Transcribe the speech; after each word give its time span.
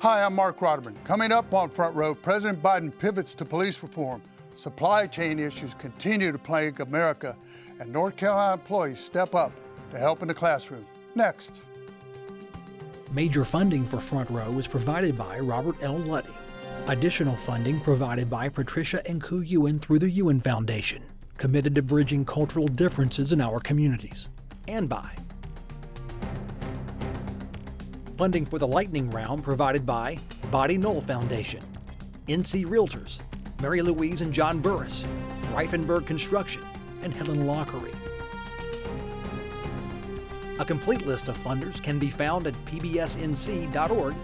Hi, 0.00 0.22
I'm 0.22 0.34
Marc 0.34 0.60
Rotterman. 0.60 0.94
Coming 1.04 1.30
up 1.30 1.52
on 1.52 1.68
Front 1.68 1.94
Row, 1.94 2.14
President 2.14 2.62
Biden 2.62 2.90
pivots 2.98 3.34
to 3.34 3.44
police 3.44 3.82
reform. 3.82 4.22
Supply 4.54 5.06
chain 5.06 5.38
issues 5.38 5.74
continue 5.74 6.32
to 6.32 6.38
plague 6.38 6.80
America, 6.80 7.36
and 7.78 7.92
North 7.92 8.16
Carolina 8.16 8.54
employees 8.54 8.98
step 8.98 9.34
up 9.34 9.52
to 9.90 9.98
help 9.98 10.22
in 10.22 10.28
the 10.28 10.32
classroom. 10.32 10.86
Next. 11.14 11.60
Major 13.12 13.44
funding 13.44 13.86
for 13.86 14.00
Front 14.00 14.30
Row 14.30 14.58
is 14.58 14.66
provided 14.66 15.18
by 15.18 15.38
Robert 15.38 15.76
L. 15.82 15.98
Luddy. 15.98 16.32
Additional 16.86 17.36
funding 17.36 17.78
provided 17.80 18.30
by 18.30 18.48
Patricia 18.48 19.06
and 19.06 19.20
Ku 19.20 19.40
Ewan 19.40 19.78
through 19.78 19.98
the 19.98 20.10
Ewan 20.10 20.40
Foundation, 20.40 21.02
committed 21.36 21.74
to 21.74 21.82
bridging 21.82 22.24
cultural 22.24 22.68
differences 22.68 23.32
in 23.32 23.40
our 23.42 23.60
communities. 23.60 24.30
And 24.66 24.88
by 24.88 25.10
Funding 28.20 28.44
for 28.44 28.58
the 28.58 28.68
lightning 28.68 29.08
round 29.08 29.42
provided 29.42 29.86
by 29.86 30.18
Body 30.50 30.76
Knoll 30.76 31.00
Foundation, 31.00 31.62
NC 32.28 32.66
Realtors, 32.66 33.20
Mary 33.62 33.80
Louise 33.80 34.20
and 34.20 34.30
John 34.30 34.60
Burris, 34.60 35.06
Reifenberg 35.54 36.04
Construction, 36.04 36.62
and 37.02 37.14
Helen 37.14 37.46
Lockery. 37.46 37.94
A 40.58 40.64
complete 40.66 41.06
list 41.06 41.28
of 41.28 41.38
funders 41.38 41.82
can 41.82 41.98
be 41.98 42.10
found 42.10 42.46
at 42.46 42.52
pbsnc.org 42.66 44.14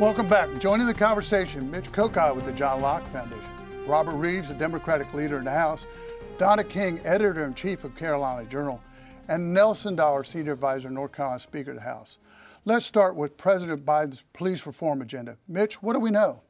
Welcome 0.00 0.28
back. 0.28 0.58
Joining 0.58 0.86
the 0.86 0.94
conversation, 0.94 1.70
Mitch 1.70 1.92
Kokai 1.92 2.34
with 2.34 2.46
the 2.46 2.52
John 2.52 2.80
Locke 2.80 3.06
Foundation, 3.08 3.52
Robert 3.86 4.14
Reives, 4.14 4.48
the 4.48 4.54
Democratic 4.54 5.12
leader 5.12 5.36
in 5.36 5.44
the 5.44 5.50
House, 5.50 5.86
Donna 6.38 6.64
King, 6.64 6.98
editor 7.04 7.44
in 7.44 7.52
chief 7.52 7.84
of 7.84 7.94
Carolina 7.94 8.48
Journal, 8.48 8.80
and 9.28 9.52
Nelson 9.52 9.96
Dollar, 9.96 10.24
senior 10.24 10.54
advisor, 10.54 10.88
North 10.88 11.12
Carolina 11.12 11.38
Speaker 11.38 11.72
of 11.72 11.76
the 11.76 11.82
House. 11.82 12.16
Let's 12.64 12.86
start 12.86 13.14
with 13.14 13.36
President 13.36 13.84
Biden's 13.84 14.24
police 14.32 14.64
reform 14.64 15.02
agenda. 15.02 15.36
Mitch, 15.46 15.82
what 15.82 15.92
do 15.92 16.00
we 16.00 16.10
know? 16.10 16.40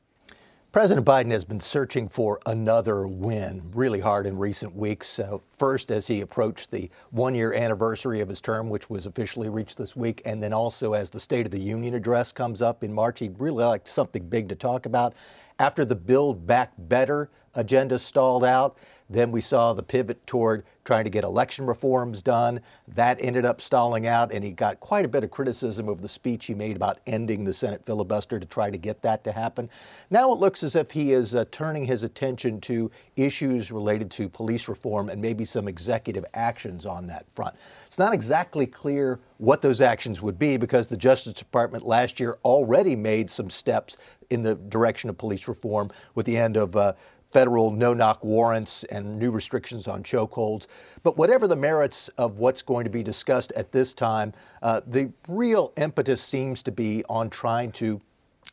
President 0.72 1.04
Biden 1.04 1.32
has 1.32 1.42
been 1.42 1.58
searching 1.58 2.08
for 2.08 2.38
another 2.46 3.04
win 3.08 3.60
really 3.74 3.98
hard 3.98 4.24
in 4.24 4.38
recent 4.38 4.76
weeks. 4.76 5.18
Uh, 5.18 5.38
first, 5.58 5.90
as 5.90 6.06
he 6.06 6.20
approached 6.20 6.70
the 6.70 6.88
one 7.10 7.34
year 7.34 7.52
anniversary 7.52 8.20
of 8.20 8.28
his 8.28 8.40
term, 8.40 8.70
which 8.70 8.88
was 8.88 9.04
officially 9.04 9.48
reached 9.48 9.78
this 9.78 9.96
week, 9.96 10.22
and 10.24 10.40
then 10.40 10.52
also 10.52 10.92
as 10.92 11.10
the 11.10 11.18
State 11.18 11.44
of 11.44 11.50
the 11.50 11.60
Union 11.60 11.94
address 11.94 12.30
comes 12.30 12.62
up 12.62 12.84
in 12.84 12.92
March, 12.92 13.18
he'd 13.18 13.40
really 13.40 13.64
like 13.64 13.88
something 13.88 14.28
big 14.28 14.48
to 14.48 14.54
talk 14.54 14.86
about. 14.86 15.12
After 15.58 15.84
the 15.84 15.96
Build 15.96 16.46
Back 16.46 16.72
Better 16.78 17.30
agenda 17.56 17.98
stalled 17.98 18.44
out, 18.44 18.78
then 19.08 19.32
we 19.32 19.40
saw 19.40 19.72
the 19.72 19.82
pivot 19.82 20.24
toward 20.24 20.64
trying 20.90 21.04
to 21.04 21.10
get 21.10 21.22
election 21.22 21.66
reforms 21.66 22.20
done. 22.20 22.60
That 22.88 23.18
ended 23.20 23.46
up 23.46 23.60
stalling 23.60 24.08
out, 24.08 24.32
and 24.32 24.42
he 24.42 24.50
got 24.50 24.80
quite 24.80 25.04
a 25.06 25.08
bit 25.08 25.22
of 25.22 25.30
criticism 25.30 25.88
of 25.88 26.02
the 26.02 26.08
speech 26.08 26.46
he 26.46 26.54
made 26.54 26.74
about 26.74 26.98
ending 27.06 27.44
the 27.44 27.52
Senate 27.52 27.86
filibuster 27.86 28.40
to 28.40 28.44
try 28.44 28.70
to 28.70 28.76
get 28.76 29.00
that 29.02 29.22
to 29.22 29.30
happen. 29.30 29.70
Now 30.10 30.32
it 30.32 30.40
looks 30.40 30.64
as 30.64 30.74
if 30.74 30.90
he 30.90 31.12
is 31.12 31.32
uh, 31.32 31.44
turning 31.52 31.84
his 31.84 32.02
attention 32.02 32.60
to 32.62 32.90
issues 33.14 33.70
related 33.70 34.10
to 34.10 34.28
police 34.28 34.66
reform 34.66 35.08
and 35.10 35.22
maybe 35.22 35.44
some 35.44 35.68
executive 35.68 36.24
actions 36.34 36.84
on 36.84 37.06
that 37.06 37.24
front. 37.30 37.54
It's 37.86 38.00
not 38.00 38.12
exactly 38.12 38.66
clear 38.66 39.20
what 39.38 39.62
those 39.62 39.80
actions 39.80 40.20
would 40.20 40.40
be 40.40 40.56
because 40.56 40.88
the 40.88 40.96
Justice 40.96 41.34
Department 41.34 41.86
last 41.86 42.18
year 42.18 42.38
already 42.44 42.96
made 42.96 43.30
some 43.30 43.48
steps 43.48 43.96
in 44.28 44.42
the 44.42 44.56
direction 44.56 45.08
of 45.08 45.16
police 45.16 45.46
reform 45.46 45.92
with 46.16 46.26
the 46.26 46.36
end 46.36 46.56
of 46.56 46.74
uh, 46.74 46.94
federal 47.30 47.70
no 47.70 47.94
knock 47.94 48.24
warrants 48.24 48.84
and 48.84 49.18
new 49.18 49.30
restrictions 49.30 49.86
on 49.86 50.02
chokeholds. 50.02 50.66
But 51.02 51.16
whatever 51.16 51.46
the 51.46 51.56
merits 51.56 52.08
of 52.18 52.38
what's 52.38 52.62
going 52.62 52.84
to 52.84 52.90
be 52.90 53.02
discussed 53.02 53.52
at 53.52 53.72
this 53.72 53.94
time, 53.94 54.32
uh, 54.62 54.80
the 54.86 55.12
real 55.28 55.72
impetus 55.76 56.20
seems 56.20 56.62
to 56.64 56.72
be 56.72 57.04
on 57.08 57.30
trying 57.30 57.72
to 57.72 58.00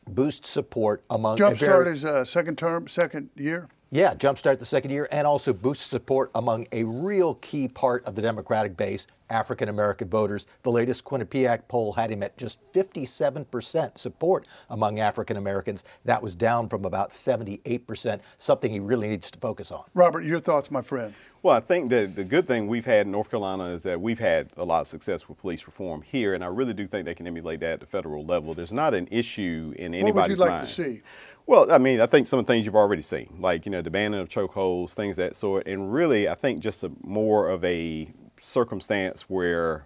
boost 0.06 0.46
support 0.46 1.04
among 1.10 1.38
jumpstart 1.38 1.86
his 1.86 2.04
uh, 2.04 2.24
second 2.24 2.56
term, 2.56 2.88
second 2.88 3.30
year. 3.36 3.68
Yeah, 3.90 4.14
jumpstart 4.14 4.58
the 4.58 4.66
second 4.66 4.90
year 4.90 5.08
and 5.10 5.26
also 5.26 5.52
boost 5.52 5.90
support 5.90 6.30
among 6.34 6.66
a 6.72 6.84
real 6.84 7.34
key 7.36 7.68
part 7.68 8.04
of 8.04 8.14
the 8.14 8.22
Democratic 8.22 8.76
base, 8.76 9.06
African 9.30 9.68
American 9.68 10.08
voters. 10.08 10.46
The 10.62 10.70
latest 10.70 11.04
Quinnipiac 11.04 11.68
poll 11.68 11.92
had 11.92 12.10
him 12.10 12.22
at 12.22 12.36
just 12.36 12.58
57% 12.72 13.98
support 13.98 14.46
among 14.70 15.00
African 15.00 15.36
Americans. 15.36 15.84
That 16.04 16.22
was 16.22 16.34
down 16.34 16.68
from 16.68 16.84
about 16.84 17.10
78%, 17.10 18.20
something 18.38 18.70
he 18.70 18.80
really 18.80 19.08
needs 19.08 19.30
to 19.30 19.38
focus 19.38 19.70
on. 19.70 19.84
Robert, 19.94 20.24
your 20.24 20.40
thoughts, 20.40 20.70
my 20.70 20.82
friend. 20.82 21.14
Well, 21.42 21.54
I 21.54 21.60
think 21.60 21.90
that 21.90 22.16
the 22.16 22.24
good 22.24 22.46
thing 22.46 22.66
we've 22.66 22.84
had 22.84 23.06
in 23.06 23.12
North 23.12 23.30
Carolina 23.30 23.66
is 23.66 23.84
that 23.84 24.00
we've 24.00 24.18
had 24.18 24.48
a 24.56 24.64
lot 24.64 24.80
of 24.80 24.86
success 24.88 25.28
with 25.28 25.38
police 25.38 25.66
reform 25.66 26.02
here, 26.02 26.34
and 26.34 26.42
I 26.42 26.48
really 26.48 26.74
do 26.74 26.86
think 26.86 27.04
they 27.04 27.14
can 27.14 27.28
emulate 27.28 27.60
that 27.60 27.74
at 27.74 27.80
the 27.80 27.86
federal 27.86 28.24
level. 28.24 28.54
There's 28.54 28.72
not 28.72 28.92
an 28.92 29.06
issue 29.10 29.72
in 29.76 29.94
anybody's 29.94 30.14
mind. 30.14 30.16
What 30.16 30.28
would 30.28 30.38
you 30.38 30.44
like 30.44 30.50
mind. 30.50 30.66
to 30.66 30.72
see? 30.72 31.02
Well, 31.46 31.72
I 31.72 31.78
mean, 31.78 32.00
I 32.00 32.06
think 32.06 32.26
some 32.26 32.38
of 32.38 32.46
the 32.46 32.52
things 32.52 32.66
you've 32.66 32.76
already 32.76 33.00
seen, 33.00 33.36
like 33.40 33.64
you 33.64 33.72
know, 33.72 33.80
the 33.80 33.90
banning 33.90 34.20
of 34.20 34.28
chokeholds, 34.28 34.92
things 34.92 35.16
that 35.16 35.34
sort, 35.34 35.66
and 35.66 35.90
really, 35.90 36.28
I 36.28 36.34
think 36.34 36.60
just 36.60 36.84
a, 36.84 36.92
more 37.02 37.48
of 37.48 37.64
a 37.64 38.12
circumstance 38.40 39.22
where 39.22 39.84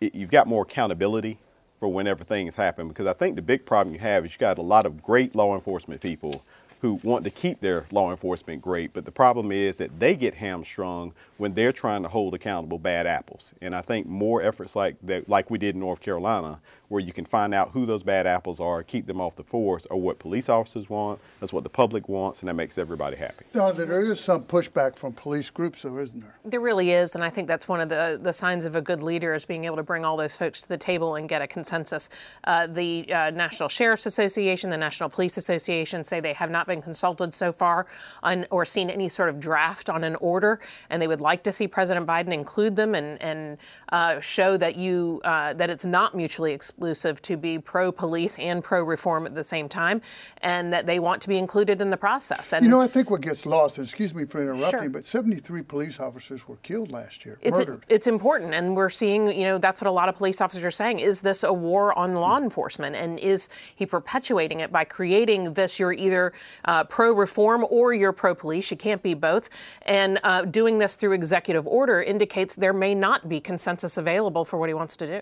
it, 0.00 0.14
you've 0.14 0.30
got 0.30 0.46
more 0.46 0.62
accountability 0.62 1.38
for 1.78 1.88
whenever 1.88 2.24
things 2.24 2.56
happen. 2.56 2.88
Because 2.88 3.06
I 3.06 3.12
think 3.12 3.36
the 3.36 3.42
big 3.42 3.66
problem 3.66 3.94
you 3.94 4.00
have 4.00 4.24
is 4.24 4.32
you 4.32 4.38
got 4.38 4.58
a 4.58 4.62
lot 4.62 4.86
of 4.86 5.02
great 5.02 5.34
law 5.34 5.54
enforcement 5.54 6.00
people 6.00 6.44
who 6.80 7.00
want 7.02 7.24
to 7.24 7.30
keep 7.30 7.60
their 7.60 7.86
law 7.90 8.10
enforcement 8.10 8.60
great, 8.62 8.92
but 8.92 9.04
the 9.04 9.10
problem 9.10 9.50
is 9.50 9.76
that 9.76 9.98
they 9.98 10.14
get 10.14 10.34
hamstrung 10.34 11.12
when 11.38 11.54
they're 11.54 11.72
trying 11.72 12.02
to 12.02 12.08
hold 12.08 12.34
accountable 12.34 12.78
bad 12.78 13.06
apples. 13.06 13.54
And 13.60 13.74
I 13.74 13.82
think 13.82 14.06
more 14.06 14.42
efforts 14.42 14.74
like 14.74 14.96
that, 15.02 15.28
like 15.28 15.50
we 15.50 15.58
did 15.58 15.74
in 15.74 15.80
North 15.80 16.00
Carolina, 16.00 16.60
where 16.88 17.00
you 17.00 17.12
can 17.12 17.24
find 17.24 17.52
out 17.52 17.70
who 17.70 17.84
those 17.84 18.02
bad 18.02 18.26
apples 18.26 18.60
are, 18.60 18.82
keep 18.82 19.06
them 19.06 19.20
off 19.20 19.34
the 19.36 19.42
force, 19.42 19.86
are 19.86 19.96
what 19.96 20.18
police 20.18 20.48
officers 20.48 20.88
want. 20.88 21.20
That's 21.40 21.52
what 21.52 21.64
the 21.64 21.70
public 21.70 22.08
wants, 22.08 22.40
and 22.40 22.48
that 22.48 22.54
makes 22.54 22.78
everybody 22.78 23.16
happy. 23.16 23.44
No, 23.54 23.72
there 23.72 24.00
is 24.00 24.20
some 24.20 24.44
pushback 24.44 24.96
from 24.96 25.12
police 25.12 25.50
groups, 25.50 25.82
though, 25.82 25.98
isn't 25.98 26.20
there? 26.20 26.36
There 26.44 26.60
really 26.60 26.92
is, 26.92 27.14
and 27.14 27.24
I 27.24 27.30
think 27.30 27.48
that's 27.48 27.66
one 27.68 27.80
of 27.80 27.88
the 27.88 28.18
the 28.22 28.32
signs 28.32 28.64
of 28.64 28.76
a 28.76 28.80
good 28.80 29.02
leader 29.02 29.34
is 29.34 29.44
being 29.44 29.64
able 29.64 29.76
to 29.76 29.82
bring 29.82 30.04
all 30.04 30.16
those 30.16 30.36
folks 30.36 30.62
to 30.62 30.68
the 30.68 30.78
table 30.78 31.16
and 31.16 31.28
get 31.28 31.42
a 31.42 31.46
consensus. 31.46 32.08
Uh, 32.44 32.66
the 32.68 33.12
uh, 33.12 33.30
National 33.30 33.68
Sheriff's 33.68 34.06
Association, 34.06 34.70
the 34.70 34.76
National 34.76 35.08
Police 35.08 35.36
Association 35.36 36.04
say 36.04 36.20
they 36.20 36.32
have 36.32 36.50
not 36.50 36.66
been 36.66 36.82
consulted 36.82 37.34
so 37.34 37.52
far 37.52 37.86
on 38.22 38.46
or 38.50 38.64
seen 38.64 38.90
any 38.90 39.08
sort 39.08 39.28
of 39.28 39.40
draft 39.40 39.90
on 39.90 40.04
an 40.04 40.14
order, 40.16 40.60
and 40.90 41.02
they 41.02 41.08
would 41.08 41.20
like 41.26 41.42
to 41.42 41.52
see 41.52 41.66
President 41.68 42.06
Biden 42.06 42.32
include 42.32 42.76
them 42.76 42.94
and 42.94 43.20
and 43.20 43.58
uh, 43.92 44.20
show 44.20 44.56
that 44.56 44.76
you 44.76 45.20
uh, 45.24 45.52
that 45.54 45.68
it's 45.74 45.84
not 45.84 46.14
mutually 46.14 46.52
exclusive 46.52 47.20
to 47.22 47.36
be 47.36 47.58
pro 47.58 47.90
police 47.90 48.38
and 48.38 48.62
pro 48.62 48.82
reform 48.84 49.26
at 49.26 49.34
the 49.34 49.44
same 49.44 49.68
time, 49.68 50.00
and 50.42 50.72
that 50.72 50.86
they 50.86 50.98
want 51.00 51.20
to 51.22 51.28
be 51.28 51.36
included 51.36 51.80
in 51.82 51.90
the 51.90 51.96
process. 51.96 52.52
And 52.52 52.64
you 52.64 52.70
know, 52.70 52.80
I 52.80 52.86
think 52.86 53.10
what 53.10 53.20
gets 53.22 53.44
lost, 53.44 53.78
excuse 53.78 54.14
me 54.14 54.24
for 54.24 54.40
interrupting, 54.40 54.80
Sure. 54.80 54.88
but 54.90 55.04
73 55.04 55.62
police 55.62 55.98
officers 56.00 56.46
were 56.48 56.56
killed 56.68 56.90
last 56.92 57.24
year, 57.26 57.38
it's 57.42 57.58
murdered. 57.58 57.84
it's 57.88 58.06
important, 58.06 58.54
and 58.54 58.76
we're 58.76 58.88
seeing 59.02 59.22
you 59.40 59.44
know 59.48 59.58
that's 59.58 59.80
what 59.80 59.88
a 59.88 59.96
lot 60.00 60.08
of 60.08 60.14
police 60.14 60.40
officers 60.40 60.64
are 60.64 60.70
saying. 60.82 61.00
Is 61.00 61.20
this 61.22 61.42
a 61.42 61.52
war 61.52 61.96
on 61.98 62.12
law 62.14 62.38
enforcement, 62.38 62.94
and 62.94 63.18
is 63.18 63.48
he 63.74 63.84
perpetuating 63.86 64.60
it 64.60 64.70
by 64.70 64.84
creating 64.84 65.54
this? 65.54 65.80
You're 65.80 65.92
either 66.06 66.32
uh, 66.64 66.84
pro 66.84 67.12
reform 67.12 67.66
or 67.68 67.92
you're 67.94 68.12
pro 68.12 68.32
police. 68.34 68.70
You 68.70 68.76
can't 68.76 69.02
be 69.02 69.14
both, 69.14 69.50
and 69.82 70.20
uh, 70.22 70.42
doing 70.60 70.78
this 70.78 70.94
through 70.94 71.14
executive 71.16 71.66
order 71.66 72.00
indicates 72.00 72.54
there 72.54 72.72
may 72.72 72.94
not 72.94 73.28
be 73.28 73.40
consensus 73.40 73.96
available 73.96 74.44
for 74.44 74.56
what 74.56 74.68
he 74.68 74.74
wants 74.74 74.96
to 74.98 75.06
do. 75.06 75.20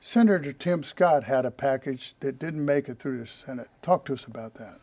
Senator 0.00 0.52
Tim 0.52 0.82
Scott 0.82 1.24
had 1.24 1.44
a 1.44 1.50
package 1.50 2.14
that 2.20 2.38
didn't 2.38 2.64
make 2.64 2.88
it 2.88 2.98
through 2.98 3.18
the 3.18 3.26
Senate. 3.26 3.68
Talk 3.82 4.04
to 4.06 4.12
us 4.12 4.24
about 4.24 4.54
that. 4.54 4.78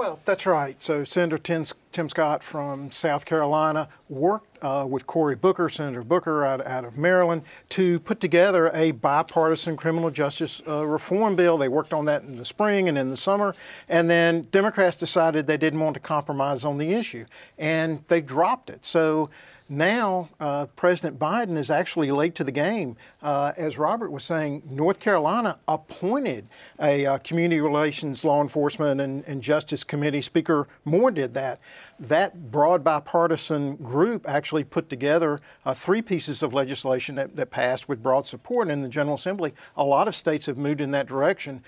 Well, 0.00 0.18
that's 0.24 0.46
right. 0.46 0.82
So 0.82 1.04
Senator 1.04 1.36
Tim, 1.36 1.66
Tim 1.92 2.08
Scott 2.08 2.42
from 2.42 2.90
South 2.90 3.26
Carolina 3.26 3.88
worked 4.08 4.56
uh, 4.62 4.86
with 4.88 5.06
Cory 5.06 5.34
Booker, 5.34 5.68
Senator 5.68 6.02
Booker 6.02 6.42
out, 6.44 6.66
out 6.66 6.86
of 6.86 6.96
Maryland, 6.96 7.42
to 7.70 8.00
put 8.00 8.18
together 8.18 8.70
a 8.72 8.92
bipartisan 8.92 9.76
criminal 9.76 10.10
justice 10.10 10.62
uh, 10.66 10.86
reform 10.86 11.36
bill. 11.36 11.58
They 11.58 11.68
worked 11.68 11.92
on 11.92 12.06
that 12.06 12.22
in 12.22 12.36
the 12.36 12.46
spring 12.46 12.88
and 12.88 12.96
in 12.96 13.10
the 13.10 13.16
summer, 13.16 13.54
and 13.90 14.08
then 14.08 14.48
Democrats 14.50 14.96
decided 14.96 15.46
they 15.46 15.58
didn't 15.58 15.80
want 15.80 15.94
to 15.94 16.00
compromise 16.00 16.64
on 16.64 16.78
the 16.78 16.94
issue, 16.94 17.26
and 17.58 18.02
they 18.08 18.22
dropped 18.22 18.70
it. 18.70 18.86
So 18.86 19.28
now 19.70 20.28
uh, 20.40 20.66
President 20.76 21.18
Biden 21.18 21.56
is 21.56 21.70
actually 21.70 22.10
late 22.10 22.34
to 22.34 22.44
the 22.44 22.52
game. 22.52 22.96
Uh, 23.22 23.52
as 23.56 23.78
Robert 23.78 24.10
was 24.10 24.24
saying, 24.24 24.62
North 24.68 24.98
Carolina 24.98 25.58
appointed 25.68 26.48
a 26.80 27.06
uh, 27.06 27.18
community 27.18 27.60
relations, 27.60 28.24
law 28.24 28.42
enforcement, 28.42 29.00
and, 29.00 29.24
and 29.26 29.40
justice 29.42 29.84
committee. 29.84 30.20
Speaker 30.20 30.66
Moore 30.84 31.10
did 31.10 31.34
that. 31.34 31.60
That 31.98 32.50
broad 32.50 32.82
bipartisan 32.82 33.76
group 33.76 34.28
actually 34.28 34.64
put 34.64 34.90
together 34.90 35.40
uh, 35.64 35.74
three 35.74 36.02
pieces 36.02 36.42
of 36.42 36.52
legislation 36.52 37.14
that, 37.14 37.36
that 37.36 37.50
passed 37.50 37.88
with 37.88 38.02
broad 38.02 38.26
support 38.26 38.68
in 38.68 38.82
the 38.82 38.88
General 38.88 39.14
Assembly. 39.14 39.54
A 39.76 39.84
lot 39.84 40.08
of 40.08 40.16
states 40.16 40.46
have 40.46 40.58
moved 40.58 40.80
in 40.80 40.90
that 40.90 41.06
direction. 41.06 41.62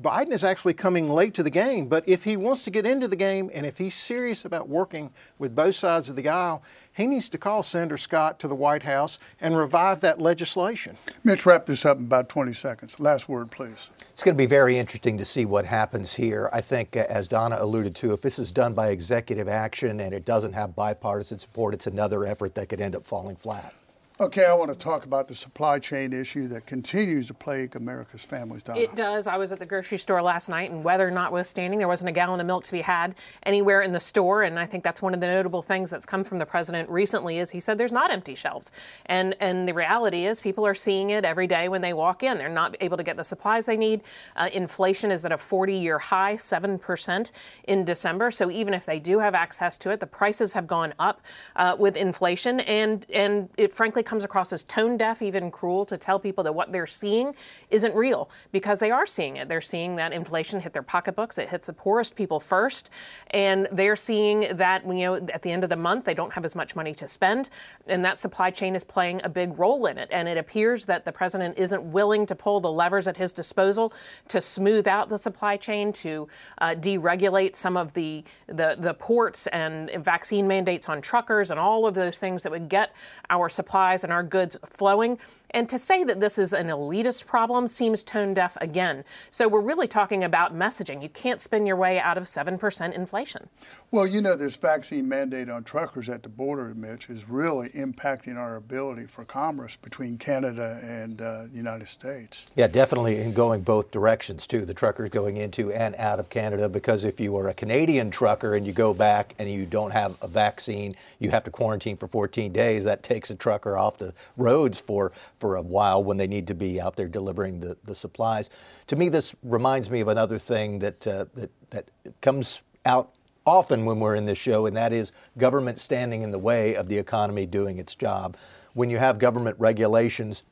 Biden 0.00 0.32
is 0.32 0.42
actually 0.42 0.74
coming 0.74 1.08
late 1.08 1.34
to 1.34 1.44
the 1.44 1.50
game, 1.50 1.86
but 1.86 2.02
if 2.08 2.24
he 2.24 2.36
wants 2.36 2.64
to 2.64 2.70
get 2.70 2.84
into 2.84 3.06
the 3.06 3.14
game 3.14 3.48
and 3.54 3.64
if 3.64 3.78
he's 3.78 3.94
serious 3.94 4.44
about 4.44 4.68
working 4.68 5.10
with 5.38 5.54
both 5.54 5.76
sides 5.76 6.08
of 6.08 6.16
the 6.16 6.28
aisle, 6.28 6.64
he 6.92 7.06
needs 7.06 7.28
to 7.28 7.38
call 7.38 7.62
Senator 7.62 7.96
Scott 7.96 8.40
to 8.40 8.48
the 8.48 8.56
White 8.56 8.82
House 8.82 9.20
and 9.40 9.56
revive 9.56 10.00
that 10.00 10.20
legislation. 10.20 10.96
Mitch, 11.22 11.46
wrap 11.46 11.66
this 11.66 11.84
up 11.84 11.98
in 11.98 12.04
about 12.04 12.28
20 12.28 12.52
seconds. 12.52 12.98
Last 12.98 13.28
word, 13.28 13.52
please. 13.52 13.90
It's 14.10 14.24
going 14.24 14.34
to 14.34 14.38
be 14.38 14.46
very 14.46 14.78
interesting 14.78 15.16
to 15.18 15.24
see 15.24 15.44
what 15.44 15.64
happens 15.64 16.14
here. 16.14 16.50
I 16.52 16.60
think, 16.60 16.96
uh, 16.96 17.04
as 17.08 17.28
Donna 17.28 17.56
alluded 17.60 17.94
to, 17.96 18.12
if 18.12 18.20
this 18.20 18.38
is 18.38 18.50
done 18.50 18.74
by 18.74 18.88
executive 18.88 19.46
action 19.46 20.00
and 20.00 20.12
it 20.12 20.24
doesn't 20.24 20.54
have 20.54 20.74
bipartisan 20.74 21.38
support, 21.38 21.72
it's 21.72 21.86
another 21.86 22.26
effort 22.26 22.56
that 22.56 22.68
could 22.68 22.80
end 22.80 22.96
up 22.96 23.06
falling 23.06 23.36
flat. 23.36 23.72
Okay, 24.20 24.44
I 24.44 24.54
want 24.54 24.70
to 24.70 24.78
talk 24.78 25.04
about 25.04 25.26
the 25.26 25.34
supply 25.34 25.80
chain 25.80 26.12
issue 26.12 26.46
that 26.46 26.66
continues 26.66 27.26
to 27.26 27.34
plague 27.34 27.74
America's 27.74 28.22
families. 28.22 28.62
Donna. 28.62 28.78
It 28.78 28.94
does. 28.94 29.26
I 29.26 29.36
was 29.36 29.50
at 29.50 29.58
the 29.58 29.66
grocery 29.66 29.98
store 29.98 30.22
last 30.22 30.48
night, 30.48 30.70
and 30.70 30.84
weather 30.84 31.10
notwithstanding, 31.10 31.80
there 31.80 31.88
wasn't 31.88 32.10
a 32.10 32.12
gallon 32.12 32.38
of 32.38 32.46
milk 32.46 32.62
to 32.62 32.70
be 32.70 32.82
had 32.82 33.16
anywhere 33.42 33.82
in 33.82 33.90
the 33.90 33.98
store. 33.98 34.44
And 34.44 34.56
I 34.56 34.66
think 34.66 34.84
that's 34.84 35.02
one 35.02 35.14
of 35.14 35.20
the 35.20 35.26
notable 35.26 35.62
things 35.62 35.90
that's 35.90 36.06
come 36.06 36.22
from 36.22 36.38
the 36.38 36.46
president 36.46 36.88
recently 36.90 37.38
is 37.38 37.50
he 37.50 37.58
said 37.58 37.76
there's 37.76 37.90
not 37.90 38.12
empty 38.12 38.36
shelves. 38.36 38.70
And 39.06 39.34
and 39.40 39.66
the 39.66 39.74
reality 39.74 40.26
is 40.26 40.38
people 40.38 40.64
are 40.64 40.76
seeing 40.76 41.10
it 41.10 41.24
every 41.24 41.48
day 41.48 41.68
when 41.68 41.80
they 41.80 41.92
walk 41.92 42.22
in. 42.22 42.38
They're 42.38 42.48
not 42.48 42.76
able 42.80 42.96
to 42.96 43.02
get 43.02 43.16
the 43.16 43.24
supplies 43.24 43.66
they 43.66 43.76
need. 43.76 44.02
Uh, 44.36 44.48
inflation 44.52 45.10
is 45.10 45.24
at 45.24 45.32
a 45.32 45.36
40-year 45.36 45.98
high, 45.98 46.36
seven 46.36 46.78
percent 46.78 47.32
in 47.66 47.84
December. 47.84 48.30
So 48.30 48.48
even 48.48 48.74
if 48.74 48.86
they 48.86 49.00
do 49.00 49.18
have 49.18 49.34
access 49.34 49.76
to 49.78 49.90
it, 49.90 49.98
the 49.98 50.06
prices 50.06 50.54
have 50.54 50.68
gone 50.68 50.94
up 51.00 51.20
uh, 51.56 51.74
with 51.76 51.96
inflation, 51.96 52.60
and 52.60 53.04
and 53.12 53.48
it 53.56 53.72
frankly 53.72 54.03
comes 54.04 54.24
across 54.24 54.52
as 54.52 54.62
tone 54.62 54.96
deaf, 54.96 55.22
even 55.22 55.50
cruel 55.50 55.84
to 55.86 55.96
tell 55.96 56.18
people 56.18 56.44
that 56.44 56.52
what 56.52 56.72
they're 56.72 56.86
seeing 56.86 57.34
isn't 57.70 57.94
real 57.94 58.30
because 58.52 58.78
they 58.78 58.90
are 58.90 59.06
seeing 59.06 59.36
it. 59.36 59.48
They're 59.48 59.60
seeing 59.60 59.96
that 59.96 60.12
inflation 60.12 60.60
hit 60.60 60.72
their 60.72 60.82
pocketbooks. 60.82 61.38
It 61.38 61.48
hits 61.48 61.66
the 61.66 61.72
poorest 61.72 62.16
people 62.16 62.40
first. 62.40 62.90
And 63.30 63.68
they're 63.72 63.96
seeing 63.96 64.56
that, 64.56 64.86
you 64.86 64.94
know, 64.94 65.14
at 65.16 65.42
the 65.42 65.50
end 65.50 65.64
of 65.64 65.70
the 65.70 65.76
month, 65.76 66.04
they 66.04 66.14
don't 66.14 66.32
have 66.32 66.44
as 66.44 66.54
much 66.54 66.76
money 66.76 66.94
to 66.94 67.08
spend. 67.08 67.50
And 67.86 68.04
that 68.04 68.18
supply 68.18 68.50
chain 68.50 68.74
is 68.74 68.84
playing 68.84 69.20
a 69.24 69.28
big 69.28 69.58
role 69.58 69.86
in 69.86 69.98
it. 69.98 70.08
And 70.10 70.28
it 70.28 70.36
appears 70.36 70.84
that 70.86 71.04
the 71.04 71.12
president 71.12 71.58
isn't 71.58 71.82
willing 71.82 72.26
to 72.26 72.34
pull 72.34 72.60
the 72.60 72.70
levers 72.70 73.08
at 73.08 73.16
his 73.16 73.32
disposal 73.32 73.92
to 74.28 74.40
smooth 74.40 74.86
out 74.86 75.08
the 75.08 75.18
supply 75.18 75.56
chain, 75.56 75.92
to 75.94 76.28
uh, 76.58 76.74
deregulate 76.74 77.56
some 77.56 77.76
of 77.76 77.92
the, 77.94 78.24
the, 78.46 78.76
the 78.78 78.94
ports 78.94 79.46
and 79.48 79.90
vaccine 79.90 80.46
mandates 80.46 80.88
on 80.88 81.00
truckers 81.00 81.50
and 81.50 81.60
all 81.60 81.86
of 81.86 81.94
those 81.94 82.18
things 82.18 82.42
that 82.42 82.52
would 82.52 82.68
get 82.68 82.94
our 83.30 83.48
supplies 83.94 84.04
and 84.04 84.12
our 84.12 84.22
goods 84.22 84.58
flowing. 84.66 85.18
And 85.50 85.68
to 85.68 85.78
say 85.78 86.02
that 86.04 86.18
this 86.18 86.36
is 86.36 86.52
an 86.52 86.66
elitist 86.66 87.26
problem 87.26 87.68
seems 87.68 88.02
tone 88.02 88.34
deaf 88.34 88.56
again. 88.60 89.04
So 89.30 89.46
we're 89.46 89.60
really 89.60 89.86
talking 89.86 90.24
about 90.24 90.52
messaging. 90.54 91.00
You 91.00 91.08
can't 91.08 91.40
spin 91.40 91.64
your 91.64 91.76
way 91.76 92.00
out 92.00 92.18
of 92.18 92.24
7% 92.24 92.92
inflation. 92.92 93.48
Well, 93.92 94.06
you 94.06 94.20
know, 94.20 94.34
this 94.34 94.56
vaccine 94.56 95.08
mandate 95.08 95.48
on 95.48 95.62
truckers 95.62 96.08
at 96.08 96.24
the 96.24 96.28
border, 96.28 96.74
Mitch, 96.74 97.08
is 97.08 97.28
really 97.28 97.68
impacting 97.68 98.36
our 98.36 98.56
ability 98.56 99.06
for 99.06 99.24
commerce 99.24 99.76
between 99.76 100.18
Canada 100.18 100.80
and 100.82 101.20
uh, 101.20 101.44
the 101.44 101.56
United 101.56 101.88
States. 101.88 102.46
Yeah, 102.56 102.66
definitely 102.66 103.20
in 103.20 103.32
going 103.32 103.62
both 103.62 103.92
directions, 103.92 104.48
too. 104.48 104.64
The 104.64 104.74
truckers 104.74 105.10
going 105.10 105.36
into 105.36 105.72
and 105.72 105.94
out 105.94 106.18
of 106.18 106.30
Canada, 106.30 106.68
because 106.68 107.04
if 107.04 107.20
you 107.20 107.36
are 107.36 107.48
a 107.48 107.54
Canadian 107.54 108.10
trucker 108.10 108.56
and 108.56 108.66
you 108.66 108.72
go 108.72 108.92
back 108.92 109.36
and 109.38 109.48
you 109.48 109.64
don't 109.66 109.92
have 109.92 110.20
a 110.20 110.26
vaccine, 110.26 110.96
you 111.20 111.30
have 111.30 111.44
to 111.44 111.52
quarantine 111.52 111.96
for 111.96 112.08
14 112.08 112.52
days. 112.52 112.82
That 112.82 113.04
takes 113.04 113.30
a 113.30 113.36
trucker 113.36 113.78
off 113.78 113.83
the 113.92 114.14
roads 114.36 114.78
for, 114.78 115.12
for 115.38 115.56
a 115.56 115.62
while 115.62 116.02
when 116.02 116.16
they 116.16 116.26
need 116.26 116.46
to 116.48 116.54
be 116.54 116.80
out 116.80 116.96
there 116.96 117.08
delivering 117.08 117.60
the, 117.60 117.76
the 117.84 117.94
supplies. 117.94 118.50
To 118.88 118.96
me, 118.96 119.08
this 119.08 119.34
reminds 119.42 119.90
me 119.90 120.00
of 120.00 120.08
another 120.08 120.38
thing 120.38 120.78
that, 120.80 121.06
uh, 121.06 121.26
that, 121.34 121.50
that 121.70 121.90
comes 122.20 122.62
out 122.84 123.12
often 123.46 123.84
when 123.84 124.00
we're 124.00 124.14
in 124.14 124.24
this 124.24 124.38
show, 124.38 124.66
and 124.66 124.76
that 124.76 124.92
is 124.92 125.12
government 125.38 125.78
standing 125.78 126.22
in 126.22 126.30
the 126.30 126.38
way 126.38 126.74
of 126.74 126.88
the 126.88 126.98
economy 126.98 127.46
doing 127.46 127.78
its 127.78 127.94
job. 127.94 128.36
When 128.72 128.90
you 128.90 128.98
have 128.98 129.18
government 129.18 129.56
regulations 129.58 130.42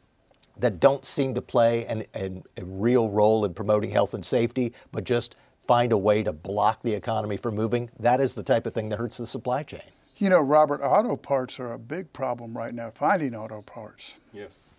that 0.59 0.81
don't 0.81 1.05
seem 1.05 1.35
to 1.35 1.43
play 1.43 1.87
an, 1.87 2.05
an, 2.15 2.45
a 2.57 2.65
real 2.65 3.11
role 3.11 3.45
in 3.45 3.55
promoting 3.55 3.91
health 3.91 4.15
and 4.15 4.25
safety, 4.25 4.73
but 4.93 5.05
just 5.05 5.35
find 5.59 5.93
a 5.93 5.99
way 5.99 6.23
to 6.23 6.33
block 6.33 6.83
the 6.83 6.93
economy 6.93 7.37
from 7.37 7.55
moving, 7.55 7.91
that 7.99 8.21
is 8.21 8.35
the 8.35 8.43
type 8.43 8.67
of 8.67 8.75
thing 8.75 8.89
that 8.91 8.99
hurts 8.99 9.17
the 9.17 9.27
supply 9.27 9.63
chain. 9.63 9.81
You 10.23 10.31
know, 10.31 10.41
Robert, 10.41 10.81
auto 10.85 11.17
parts 11.17 11.59
are 11.59 11.73
a 11.73 11.81
big 11.81 12.13
problem 12.13 12.57
right 12.57 12.73
now, 12.73 12.93
finding 12.95 13.35
auto 13.35 13.61
parts. 13.61 14.15
Yes. 14.33 14.73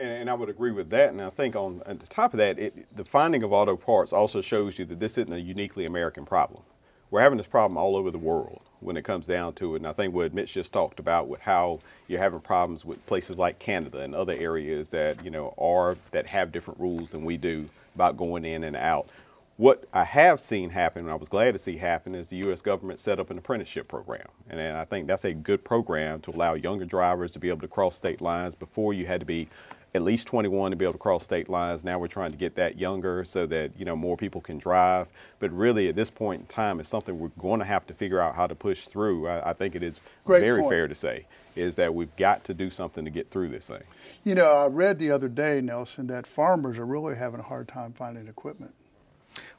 And, 0.00 0.08
and, 0.08 0.28
I 0.28 0.34
would 0.34 0.48
agree 0.48 0.72
with 0.72 0.90
that. 0.90 1.10
And 1.10 1.22
I 1.22 1.30
think 1.30 1.54
on 1.54 1.80
at 1.86 2.00
the 2.00 2.08
top 2.08 2.34
of 2.34 2.38
that, 2.38 2.58
it, 2.58 2.84
the 2.96 3.04
finding 3.04 3.44
of 3.44 3.52
auto 3.52 3.76
parts 3.76 4.12
also 4.12 4.40
shows 4.40 4.76
you 4.76 4.84
that 4.86 4.98
this 4.98 5.16
isn't 5.16 5.32
a 5.32 5.38
uniquely 5.38 5.86
American 5.86 6.26
problem. 6.26 6.64
We're 7.12 7.20
having 7.20 7.38
this 7.38 7.46
problem 7.46 7.76
all 7.76 7.94
over 7.94 8.10
the 8.10 8.18
world 8.18 8.62
when 8.80 8.96
it 8.96 9.04
comes 9.04 9.28
down 9.28 9.52
to 9.54 9.76
it. 9.76 9.78
And 9.78 9.86
I 9.86 9.92
think 9.92 10.12
what 10.12 10.34
Mitch 10.34 10.54
just 10.54 10.72
talked 10.72 10.98
about 10.98 11.28
with 11.28 11.42
how 11.42 11.78
you're 12.08 12.18
having 12.18 12.40
problems 12.40 12.84
with 12.84 13.06
places 13.06 13.38
like 13.38 13.60
Canada 13.60 14.00
and 14.00 14.12
other 14.12 14.34
areas 14.34 14.88
that, 14.88 15.24
you 15.24 15.30
know, 15.30 15.54
are 15.56 15.96
that 16.10 16.26
have 16.26 16.50
different 16.50 16.80
rules 16.80 17.12
than 17.12 17.24
we 17.24 17.36
do 17.36 17.68
about 17.94 18.16
going 18.16 18.44
in 18.44 18.64
and 18.64 18.74
out. 18.74 19.08
What 19.56 19.84
I 19.92 20.02
have 20.02 20.40
seen 20.40 20.70
happen, 20.70 21.02
and 21.02 21.10
I 21.10 21.14
was 21.14 21.28
glad 21.28 21.52
to 21.52 21.58
see 21.58 21.76
happen, 21.76 22.14
is 22.14 22.30
the 22.30 22.36
U.S. 22.38 22.60
government 22.60 22.98
set 22.98 23.20
up 23.20 23.30
an 23.30 23.38
apprenticeship 23.38 23.86
program. 23.86 24.26
And, 24.50 24.58
and 24.58 24.76
I 24.76 24.84
think 24.84 25.06
that's 25.06 25.24
a 25.24 25.32
good 25.32 25.64
program 25.64 26.20
to 26.22 26.32
allow 26.32 26.54
younger 26.54 26.84
drivers 26.84 27.30
to 27.32 27.38
be 27.38 27.50
able 27.50 27.60
to 27.60 27.68
cross 27.68 27.94
state 27.94 28.20
lines. 28.20 28.56
Before 28.56 28.92
you 28.92 29.06
had 29.06 29.20
to 29.20 29.26
be 29.26 29.48
at 29.94 30.02
least 30.02 30.26
21 30.26 30.72
to 30.72 30.76
be 30.76 30.84
able 30.84 30.94
to 30.94 30.98
cross 30.98 31.22
state 31.22 31.48
lines. 31.48 31.84
Now 31.84 31.98
we're 31.98 32.08
trying 32.08 32.32
to 32.32 32.36
get 32.36 32.56
that 32.56 32.78
younger 32.78 33.22
so 33.24 33.46
that 33.46 33.78
you 33.78 33.84
know 33.84 33.94
more 33.94 34.16
people 34.16 34.40
can 34.40 34.58
drive. 34.58 35.06
But 35.38 35.52
really, 35.52 35.88
at 35.88 35.94
this 35.94 36.10
point 36.10 36.40
in 36.40 36.46
time, 36.48 36.80
it's 36.80 36.88
something 36.88 37.18
we're 37.18 37.28
going 37.38 37.60
to 37.60 37.66
have 37.66 37.86
to 37.86 37.94
figure 37.94 38.20
out 38.20 38.34
how 38.34 38.46
to 38.46 38.54
push 38.54 38.86
through. 38.86 39.28
I, 39.28 39.50
I 39.50 39.52
think 39.52 39.76
it 39.76 39.82
is 39.82 40.00
Great 40.24 40.40
very 40.40 40.62
point. 40.62 40.72
fair 40.72 40.88
to 40.88 40.94
say 40.94 41.26
is 41.54 41.76
that 41.76 41.94
we've 41.94 42.14
got 42.16 42.42
to 42.42 42.52
do 42.52 42.68
something 42.68 43.04
to 43.04 43.10
get 43.12 43.30
through 43.30 43.48
this 43.48 43.68
thing. 43.68 43.84
You 44.24 44.34
know, 44.34 44.50
I 44.50 44.66
read 44.66 44.98
the 44.98 45.12
other 45.12 45.28
day, 45.28 45.60
Nelson, 45.60 46.08
that 46.08 46.26
farmers 46.26 46.80
are 46.80 46.86
really 46.86 47.14
having 47.14 47.38
a 47.38 47.44
hard 47.44 47.68
time 47.68 47.92
finding 47.92 48.26
equipment. 48.26 48.74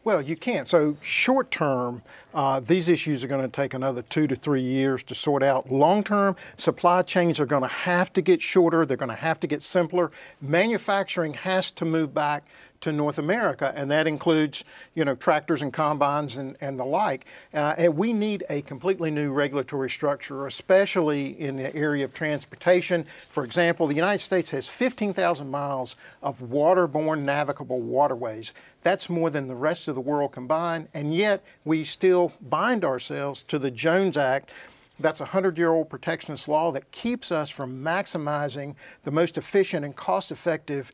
Well, 0.05 0.21
you 0.21 0.37
can't. 0.37 0.67
So, 0.67 0.97
short 1.01 1.49
term, 1.49 2.03
uh, 2.31 2.59
these 2.59 2.89
issues 2.89 3.23
are 3.23 3.27
going 3.27 3.41
to 3.41 3.47
take 3.47 3.73
another 3.73 4.03
two 4.03 4.27
to 4.27 4.35
three 4.35 4.61
years 4.61 5.01
to 5.01 5.15
sort 5.15 5.41
out. 5.41 5.71
Long 5.71 6.03
term, 6.03 6.35
supply 6.57 7.01
chains 7.01 7.39
are 7.39 7.47
going 7.47 7.63
to 7.63 7.67
have 7.67 8.13
to 8.13 8.21
get 8.21 8.39
shorter, 8.39 8.85
they're 8.85 8.97
going 8.97 9.09
to 9.09 9.15
have 9.15 9.39
to 9.39 9.47
get 9.47 9.63
simpler. 9.63 10.11
Manufacturing 10.39 11.33
has 11.33 11.71
to 11.71 11.85
move 11.85 12.13
back 12.13 12.43
to 12.81 12.92
North 12.92 13.18
America, 13.18 13.74
and 13.75 13.89
that 13.92 14.07
includes, 14.07 14.63
you 14.94 15.06
know, 15.06 15.16
tractors 15.16 15.62
and 15.62 15.74
combines 15.74 16.38
and, 16.38 16.56
and 16.62 16.80
the 16.80 16.86
like. 16.86 17.25
Uh, 17.54 17.74
and 17.77 17.96
we 17.96 18.13
need 18.13 18.44
a 18.50 18.62
completely 18.62 19.12
new 19.12 19.32
regulatory 19.32 19.89
structure, 19.89 20.48
especially 20.48 21.39
in 21.39 21.58
the 21.58 21.75
area 21.75 22.05
of 22.05 22.13
transportation. 22.13 23.05
For 23.29 23.44
example, 23.44 23.88
the 23.88 23.96
United 23.96 24.24
States 24.24 24.51
has 24.51 24.67
15,000 24.67 25.50
miles 25.50 25.96
of 26.22 26.39
waterborne 26.39 27.24
navigable 27.24 27.82
waterways. 27.82 28.53
That's 28.84 29.10
more 29.10 29.29
than 29.29 29.48
the 29.48 29.55
rest 29.55 29.88
of 29.88 29.96
the 29.96 30.01
world 30.01 30.32
combined, 30.32 30.89
and 30.94 31.13
yet 31.13 31.44
we 31.63 31.84
still 31.86 32.34
bind 32.41 32.86
ourselves 32.86 33.44
to 33.48 33.58
the 33.58 33.72
Jones 33.72 34.15
Act. 34.15 34.51
That's 35.00 35.20
a 35.20 35.24
100 35.24 35.58
year 35.58 35.72
old 35.72 35.89
protectionist 35.89 36.48
law 36.48 36.72
that 36.72 36.91
keeps 36.91 37.32
us 37.32 37.50
from 37.50 37.84
maximizing 37.84 38.75
the 39.03 39.12
most 39.12 39.38
efficient 39.38 39.84
and 39.84 39.96
cost 39.96 40.32
effective 40.32 40.94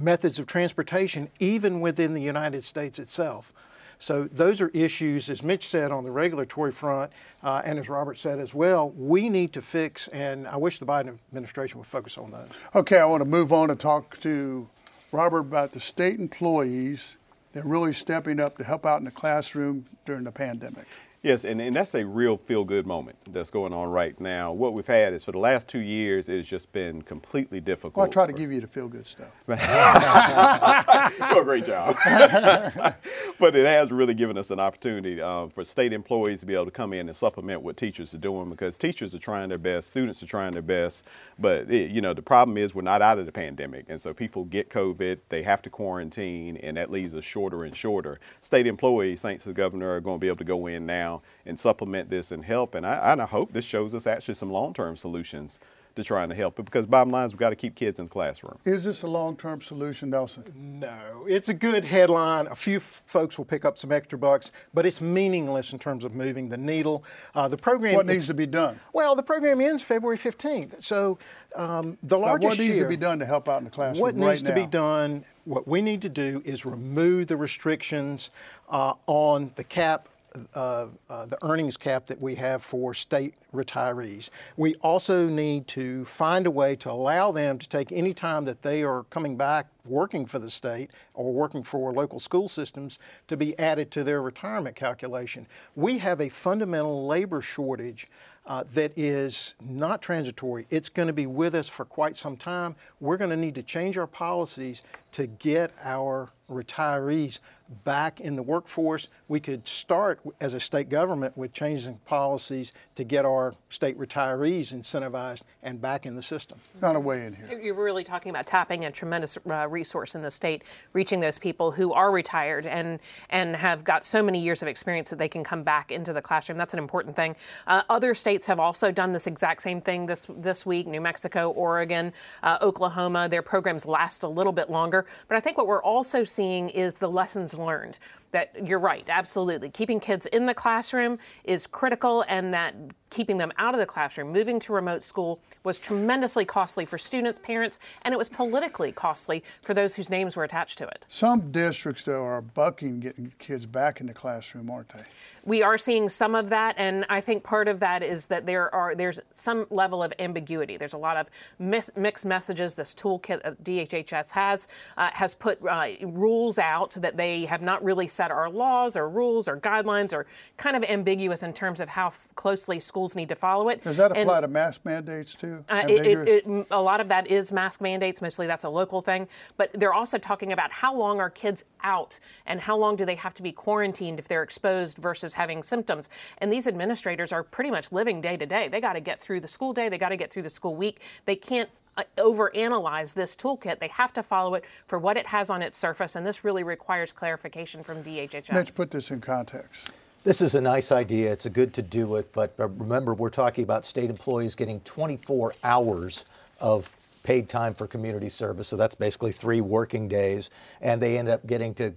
methods 0.00 0.38
of 0.38 0.46
transportation, 0.46 1.28
even 1.38 1.80
within 1.80 2.14
the 2.14 2.22
United 2.22 2.64
States 2.64 2.98
itself. 2.98 3.52
So 3.98 4.24
those 4.24 4.60
are 4.60 4.68
issues, 4.68 5.30
as 5.30 5.42
Mitch 5.42 5.66
said, 5.66 5.90
on 5.90 6.04
the 6.04 6.10
regulatory 6.10 6.72
front, 6.72 7.10
uh, 7.42 7.62
and 7.64 7.78
as 7.78 7.88
Robert 7.88 8.18
said 8.18 8.38
as 8.38 8.52
well, 8.52 8.90
we 8.90 9.28
need 9.28 9.52
to 9.54 9.62
fix, 9.62 10.08
and 10.08 10.46
I 10.46 10.56
wish 10.56 10.78
the 10.78 10.86
Biden 10.86 11.18
administration 11.28 11.78
would 11.78 11.86
focus 11.86 12.18
on 12.18 12.30
those. 12.30 12.48
Okay, 12.74 12.98
I 12.98 13.06
want 13.06 13.22
to 13.22 13.28
move 13.28 13.52
on 13.52 13.70
and 13.70 13.80
talk 13.80 14.20
to 14.20 14.68
Robert 15.12 15.40
about 15.40 15.72
the 15.72 15.80
state 15.80 16.20
employees 16.20 17.16
that 17.52 17.64
are 17.64 17.68
really 17.68 17.92
stepping 17.92 18.38
up 18.38 18.58
to 18.58 18.64
help 18.64 18.84
out 18.84 18.98
in 18.98 19.06
the 19.06 19.10
classroom 19.10 19.86
during 20.04 20.24
the 20.24 20.32
pandemic. 20.32 20.86
Yes, 21.26 21.44
and, 21.44 21.60
and 21.60 21.74
that's 21.74 21.92
a 21.96 22.06
real 22.06 22.36
feel 22.36 22.64
good 22.64 22.86
moment 22.86 23.18
that's 23.32 23.50
going 23.50 23.72
on 23.72 23.90
right 23.90 24.18
now. 24.20 24.52
What 24.52 24.74
we've 24.74 24.86
had 24.86 25.12
is 25.12 25.24
for 25.24 25.32
the 25.32 25.40
last 25.40 25.66
two 25.66 25.80
years, 25.80 26.28
it's 26.28 26.48
just 26.48 26.70
been 26.70 27.02
completely 27.02 27.60
difficult. 27.60 27.96
Well, 27.96 28.06
I 28.06 28.08
try 28.08 28.28
to 28.28 28.32
give 28.32 28.52
you 28.52 28.60
the 28.60 28.68
feel 28.68 28.86
good 28.86 29.08
stuff. 29.08 29.32
you 29.48 29.56
do 29.56 31.40
a 31.40 31.44
great 31.44 31.66
job. 31.66 31.96
but 33.40 33.56
it 33.56 33.66
has 33.66 33.90
really 33.90 34.14
given 34.14 34.38
us 34.38 34.52
an 34.52 34.60
opportunity 34.60 35.20
um, 35.20 35.50
for 35.50 35.64
state 35.64 35.92
employees 35.92 36.38
to 36.40 36.46
be 36.46 36.54
able 36.54 36.66
to 36.66 36.70
come 36.70 36.92
in 36.92 37.08
and 37.08 37.16
supplement 37.16 37.60
what 37.60 37.76
teachers 37.76 38.14
are 38.14 38.18
doing 38.18 38.48
because 38.48 38.78
teachers 38.78 39.12
are 39.12 39.18
trying 39.18 39.48
their 39.48 39.58
best, 39.58 39.88
students 39.88 40.22
are 40.22 40.26
trying 40.26 40.52
their 40.52 40.62
best. 40.62 41.04
But, 41.40 41.68
it, 41.68 41.90
you 41.90 42.00
know, 42.00 42.14
the 42.14 42.22
problem 42.22 42.56
is 42.56 42.72
we're 42.72 42.82
not 42.82 43.02
out 43.02 43.18
of 43.18 43.26
the 43.26 43.32
pandemic. 43.32 43.86
And 43.88 44.00
so 44.00 44.14
people 44.14 44.44
get 44.44 44.70
COVID, 44.70 45.18
they 45.28 45.42
have 45.42 45.60
to 45.62 45.70
quarantine, 45.70 46.56
and 46.58 46.76
that 46.76 46.92
leaves 46.92 47.14
us 47.16 47.24
shorter 47.24 47.64
and 47.64 47.74
shorter. 47.74 48.20
State 48.40 48.68
employees, 48.68 49.22
thanks 49.22 49.42
to 49.42 49.48
the 49.48 49.54
governor, 49.54 49.92
are 49.96 50.00
going 50.00 50.18
to 50.18 50.20
be 50.20 50.28
able 50.28 50.36
to 50.36 50.44
go 50.44 50.68
in 50.68 50.86
now 50.86 51.15
and 51.44 51.58
supplement 51.58 52.10
this 52.10 52.32
and 52.32 52.44
help. 52.44 52.74
And 52.74 52.86
I, 52.86 53.12
and 53.12 53.22
I 53.22 53.26
hope 53.26 53.52
this 53.52 53.64
shows 53.64 53.94
us 53.94 54.06
actually 54.06 54.34
some 54.34 54.50
long-term 54.50 54.96
solutions 54.96 55.58
to 55.96 56.04
trying 56.04 56.28
to 56.28 56.34
help 56.34 56.58
it 56.58 56.64
because 56.64 56.86
bottom 56.86 57.10
line 57.10 57.24
is 57.24 57.32
we've 57.32 57.40
got 57.40 57.50
to 57.50 57.56
keep 57.56 57.74
kids 57.74 57.98
in 57.98 58.04
the 58.04 58.10
classroom. 58.10 58.58
Is 58.66 58.84
this 58.84 59.02
a 59.02 59.06
long-term 59.06 59.62
solution, 59.62 60.10
Nelson? 60.10 60.44
No, 60.54 61.24
it's 61.26 61.48
a 61.48 61.54
good 61.54 61.84
headline. 61.84 62.46
A 62.48 62.54
few 62.54 62.76
f- 62.76 63.02
folks 63.06 63.38
will 63.38 63.46
pick 63.46 63.64
up 63.64 63.78
some 63.78 63.90
extra 63.90 64.18
bucks, 64.18 64.52
but 64.74 64.84
it's 64.84 65.00
meaningless 65.00 65.72
in 65.72 65.78
terms 65.78 66.04
of 66.04 66.14
moving 66.14 66.50
the 66.50 66.58
needle. 66.58 67.02
Uh, 67.34 67.48
the 67.48 67.56
program. 67.56 67.94
What 67.94 68.06
needs 68.06 68.26
to 68.26 68.34
be 68.34 68.44
done? 68.46 68.78
Well, 68.92 69.16
the 69.16 69.22
program 69.22 69.60
ends 69.62 69.82
February 69.82 70.18
15th, 70.18 70.82
so 70.82 71.18
um, 71.56 71.96
the 72.02 72.18
Now, 72.18 72.26
largest 72.26 72.58
what 72.58 72.66
needs 72.66 72.78
to 72.78 72.88
be 72.88 72.96
done 72.96 73.18
to 73.18 73.26
help 73.26 73.48
out 73.48 73.58
in 73.58 73.64
the 73.64 73.70
classroom 73.70 74.02
What 74.02 74.14
right 74.18 74.32
needs 74.32 74.42
to 74.42 74.54
be 74.54 74.66
done, 74.66 75.24
what 75.46 75.66
we 75.66 75.80
need 75.80 76.02
to 76.02 76.10
do 76.10 76.42
is 76.44 76.66
remove 76.66 77.28
the 77.28 77.38
restrictions 77.38 78.28
uh, 78.68 78.92
on 79.06 79.52
the 79.56 79.64
cap, 79.64 80.08
uh, 80.54 80.86
uh, 81.08 81.26
the 81.26 81.38
earnings 81.42 81.76
cap 81.76 82.06
that 82.06 82.20
we 82.20 82.34
have 82.34 82.62
for 82.62 82.94
state 82.94 83.34
retirees. 83.54 84.30
We 84.56 84.74
also 84.76 85.28
need 85.28 85.66
to 85.68 86.04
find 86.04 86.46
a 86.46 86.50
way 86.50 86.76
to 86.76 86.90
allow 86.90 87.32
them 87.32 87.58
to 87.58 87.68
take 87.68 87.92
any 87.92 88.14
time 88.14 88.44
that 88.44 88.62
they 88.62 88.82
are 88.82 89.04
coming 89.04 89.36
back 89.36 89.66
working 89.84 90.26
for 90.26 90.38
the 90.38 90.50
state 90.50 90.90
or 91.14 91.32
working 91.32 91.62
for 91.62 91.92
local 91.92 92.20
school 92.20 92.48
systems 92.48 92.98
to 93.28 93.36
be 93.36 93.58
added 93.58 93.90
to 93.92 94.04
their 94.04 94.20
retirement 94.20 94.76
calculation. 94.76 95.46
We 95.74 95.98
have 95.98 96.20
a 96.20 96.28
fundamental 96.28 97.06
labor 97.06 97.40
shortage 97.40 98.08
uh, 98.46 98.64
that 98.74 98.92
is 98.96 99.54
not 99.60 100.00
transitory. 100.00 100.66
It's 100.70 100.88
going 100.88 101.08
to 101.08 101.12
be 101.12 101.26
with 101.26 101.54
us 101.54 101.68
for 101.68 101.84
quite 101.84 102.16
some 102.16 102.36
time. 102.36 102.76
We're 103.00 103.16
going 103.16 103.30
to 103.30 103.36
need 103.36 103.56
to 103.56 103.62
change 103.62 103.98
our 103.98 104.06
policies 104.06 104.82
to 105.12 105.26
get 105.26 105.72
our 105.82 106.30
retirees 106.50 107.40
back 107.84 108.20
in 108.20 108.36
the 108.36 108.42
workforce. 108.42 109.08
We 109.26 109.40
could 109.40 109.66
start 109.66 110.20
as 110.40 110.54
a 110.54 110.60
state 110.60 110.88
government 110.88 111.36
with 111.36 111.52
changing 111.52 111.98
policies 112.06 112.72
to 112.94 113.02
get 113.02 113.24
our 113.24 113.54
state 113.70 113.98
retirees 113.98 114.72
incentivized 114.72 115.42
and 115.64 115.80
back 115.80 116.06
in 116.06 116.14
the 116.14 116.22
system. 116.22 116.60
Not 116.80 116.94
a 116.94 117.00
way 117.00 117.26
in 117.26 117.34
here. 117.34 117.60
You're 117.60 117.74
really 117.74 118.04
talking 118.04 118.30
about 118.30 118.46
tapping 118.46 118.84
a 118.84 118.92
tremendous 118.92 119.36
uh, 119.50 119.66
resource 119.68 120.14
in 120.14 120.22
the 120.22 120.30
state, 120.30 120.62
reaching 120.92 121.18
those 121.18 121.38
people 121.38 121.72
who 121.72 121.92
are 121.92 122.12
retired 122.12 122.66
and 122.68 123.00
and 123.30 123.56
have 123.56 123.82
got 123.82 124.04
so 124.04 124.22
many 124.22 124.38
years 124.38 124.62
of 124.62 124.68
experience 124.68 125.10
that 125.10 125.18
they 125.18 125.28
can 125.28 125.42
come 125.42 125.64
back 125.64 125.90
into 125.90 126.12
the 126.12 126.22
classroom. 126.22 126.58
That's 126.58 126.72
an 126.72 126.78
important 126.78 127.16
thing. 127.16 127.34
Uh, 127.66 127.82
other 127.90 128.14
states 128.14 128.46
have 128.46 128.60
also 128.60 128.92
done 128.92 129.10
this 129.10 129.26
exact 129.26 129.62
same 129.62 129.80
thing 129.80 130.06
this 130.06 130.28
this 130.38 130.64
week. 130.64 130.86
New 130.86 131.00
Mexico, 131.00 131.50
Oregon, 131.50 132.12
uh, 132.44 132.58
Oklahoma. 132.62 133.28
Their 133.28 133.42
programs 133.42 133.86
last 133.86 134.22
a 134.22 134.28
little 134.28 134.52
bit 134.52 134.70
longer. 134.70 134.95
But 135.28 135.36
I 135.36 135.40
think 135.40 135.58
what 135.58 135.66
we're 135.66 135.82
also 135.82 136.24
seeing 136.24 136.70
is 136.70 136.94
the 136.94 137.10
lessons 137.10 137.58
learned. 137.58 137.98
That 138.36 138.68
you're 138.68 138.78
right, 138.78 139.02
absolutely. 139.08 139.70
Keeping 139.70 139.98
kids 139.98 140.26
in 140.26 140.44
the 140.44 140.52
classroom 140.52 141.18
is 141.44 141.66
critical, 141.66 142.22
and 142.28 142.52
that 142.52 142.74
keeping 143.08 143.38
them 143.38 143.50
out 143.56 143.72
of 143.72 143.80
the 143.80 143.86
classroom, 143.86 144.30
moving 144.30 144.60
to 144.60 144.74
remote 144.74 145.02
school, 145.02 145.40
was 145.64 145.78
tremendously 145.78 146.44
costly 146.44 146.84
for 146.84 146.98
students, 146.98 147.38
parents, 147.38 147.78
and 148.02 148.12
it 148.12 148.18
was 148.18 148.28
politically 148.28 148.92
costly 148.92 149.42
for 149.62 149.72
those 149.72 149.96
whose 149.96 150.10
names 150.10 150.36
were 150.36 150.44
attached 150.44 150.76
to 150.76 150.86
it. 150.86 151.06
Some 151.08 151.50
districts, 151.50 152.04
though, 152.04 152.24
are 152.24 152.42
bucking 152.42 153.00
getting 153.00 153.32
kids 153.38 153.64
back 153.64 154.02
in 154.02 154.06
the 154.06 154.12
classroom, 154.12 154.70
aren't 154.70 154.90
they? 154.90 155.04
we 155.46 155.62
are 155.62 155.78
seeing 155.78 156.08
some 156.08 156.34
of 156.34 156.50
that, 156.50 156.74
and 156.76 157.06
I 157.08 157.20
think 157.20 157.44
part 157.44 157.68
of 157.68 157.80
that 157.80 158.02
is 158.02 158.26
that 158.26 158.44
there 158.44 158.74
are 158.74 158.94
there's 158.94 159.20
some 159.32 159.66
level 159.70 160.02
of 160.02 160.12
ambiguity. 160.18 160.76
There's 160.76 160.92
a 160.92 160.98
lot 160.98 161.16
of 161.16 161.30
mixed 161.58 162.26
messages. 162.26 162.74
This 162.74 162.92
toolkit 162.92 163.42
that 163.44 163.62
DHHS 163.62 164.32
has 164.32 164.66
uh, 164.96 165.10
has 165.12 165.34
put 165.34 165.64
uh, 165.64 165.86
rules 166.02 166.58
out 166.58 166.90
that 167.00 167.16
they 167.16 167.44
have 167.44 167.62
not 167.62 167.82
really 167.82 168.08
set 168.08 168.25
our 168.30 168.48
laws 168.50 168.96
or 168.96 169.08
rules 169.08 169.48
or 169.48 169.56
guidelines 169.58 170.12
are 170.14 170.26
kind 170.56 170.76
of 170.76 170.84
ambiguous 170.84 171.42
in 171.42 171.52
terms 171.52 171.80
of 171.80 171.88
how 171.88 172.08
f- 172.08 172.28
closely 172.34 172.80
schools 172.80 173.16
need 173.16 173.28
to 173.28 173.34
follow 173.36 173.68
it. 173.68 173.82
Does 173.84 173.96
that 173.96 174.12
And- 174.12 174.20
apply 174.28 174.40
to 174.42 174.48
mask 174.48 174.82
mandates 174.84 175.34
too? 175.34 175.64
uh, 175.68 175.84
it, 175.88 176.06
it, 176.06 176.28
it, 176.46 176.66
a 176.70 176.80
lot 176.82 177.00
of 177.00 177.08
that 177.08 177.26
is 177.28 177.52
mask 177.52 177.80
mandates. 177.80 178.20
Mostly 178.22 178.46
that's 178.46 178.64
a 178.64 178.68
local 178.68 179.02
thing. 179.02 179.28
But 179.56 179.70
they're 179.72 179.94
also 179.94 180.18
talking 180.18 180.52
about 180.52 180.72
how 180.72 180.94
long 180.94 181.20
are 181.20 181.30
kids 181.30 181.64
out 181.82 182.18
and 182.46 182.60
how 182.60 182.76
long 182.76 182.96
do 182.96 183.04
they 183.04 183.14
have 183.14 183.34
to 183.34 183.42
be 183.42 183.52
quarantined 183.52 184.18
if 184.18 184.28
they're 184.28 184.42
exposed 184.42 184.98
versus 184.98 185.34
having 185.34 185.62
symptoms. 185.62 186.08
And 186.38 186.52
these 186.52 186.66
administrators 186.66 187.32
are 187.32 187.42
pretty 187.42 187.70
much 187.70 187.92
living 187.92 188.20
day 188.20 188.36
to 188.36 188.46
day. 188.46 188.68
They 188.68 188.80
got 188.80 188.94
to 188.94 189.00
get 189.00 189.20
through 189.20 189.40
the 189.40 189.48
school 189.48 189.72
day. 189.72 189.88
They 189.88 189.98
got 189.98 190.08
to 190.10 190.16
get 190.16 190.30
through 190.32 190.42
the 190.42 190.50
school 190.50 190.74
week. 190.74 191.00
They 191.24 191.36
can't 191.36 191.70
overanalyze 192.16 193.14
this 193.14 193.36
toolkit. 193.36 193.78
They 193.78 193.88
have 193.88 194.12
to 194.14 194.22
follow 194.22 194.54
it 194.54 194.64
for 194.86 194.98
what 194.98 195.16
it 195.16 195.26
has 195.26 195.50
on 195.50 195.62
its 195.62 195.78
surface. 195.78 196.16
And 196.16 196.26
this 196.26 196.44
really 196.44 196.64
requires 196.64 197.12
clarification 197.12 197.82
from 197.82 198.02
DHHS. 198.02 198.52
Let's 198.52 198.76
put 198.76 198.90
this 198.90 199.10
in 199.10 199.20
context. 199.20 199.90
This 200.24 200.40
is 200.40 200.56
a 200.56 200.60
nice 200.60 200.90
idea. 200.90 201.30
It's 201.30 201.46
a 201.46 201.50
good 201.50 201.72
to 201.74 201.82
do 201.82 202.16
it, 202.16 202.32
but 202.32 202.52
uh, 202.58 202.68
remember, 202.68 203.14
we're 203.14 203.30
talking 203.30 203.62
about 203.62 203.86
state 203.86 204.10
employees 204.10 204.56
getting 204.56 204.80
24 204.80 205.54
hours 205.62 206.24
of 206.60 206.94
paid 207.22 207.48
time 207.48 207.74
for 207.74 207.86
community 207.86 208.28
service. 208.28 208.66
So 208.66 208.76
that's 208.76 208.96
basically 208.96 209.30
three 209.30 209.60
working 209.60 210.08
days, 210.08 210.50
and 210.80 211.00
they 211.00 211.16
end 211.16 211.28
up 211.28 211.46
getting 211.46 211.74
to 211.74 211.94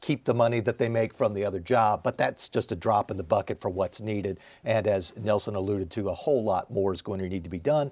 keep 0.00 0.24
the 0.24 0.34
money 0.34 0.60
that 0.60 0.78
they 0.78 0.88
make 0.88 1.14
from 1.14 1.32
the 1.32 1.44
other 1.44 1.60
job. 1.60 2.02
But 2.02 2.18
that's 2.18 2.48
just 2.48 2.70
a 2.70 2.76
drop 2.76 3.10
in 3.10 3.16
the 3.16 3.22
bucket 3.22 3.60
for 3.60 3.70
what's 3.70 4.00
needed. 4.00 4.38
And 4.64 4.86
as 4.86 5.16
Nelson 5.16 5.54
alluded 5.54 5.90
to, 5.92 6.08
a 6.08 6.14
whole 6.14 6.42
lot 6.42 6.70
more 6.70 6.92
is 6.92 7.02
going 7.02 7.20
to 7.20 7.28
need 7.28 7.44
to 7.44 7.50
be 7.50 7.58
done. 7.58 7.90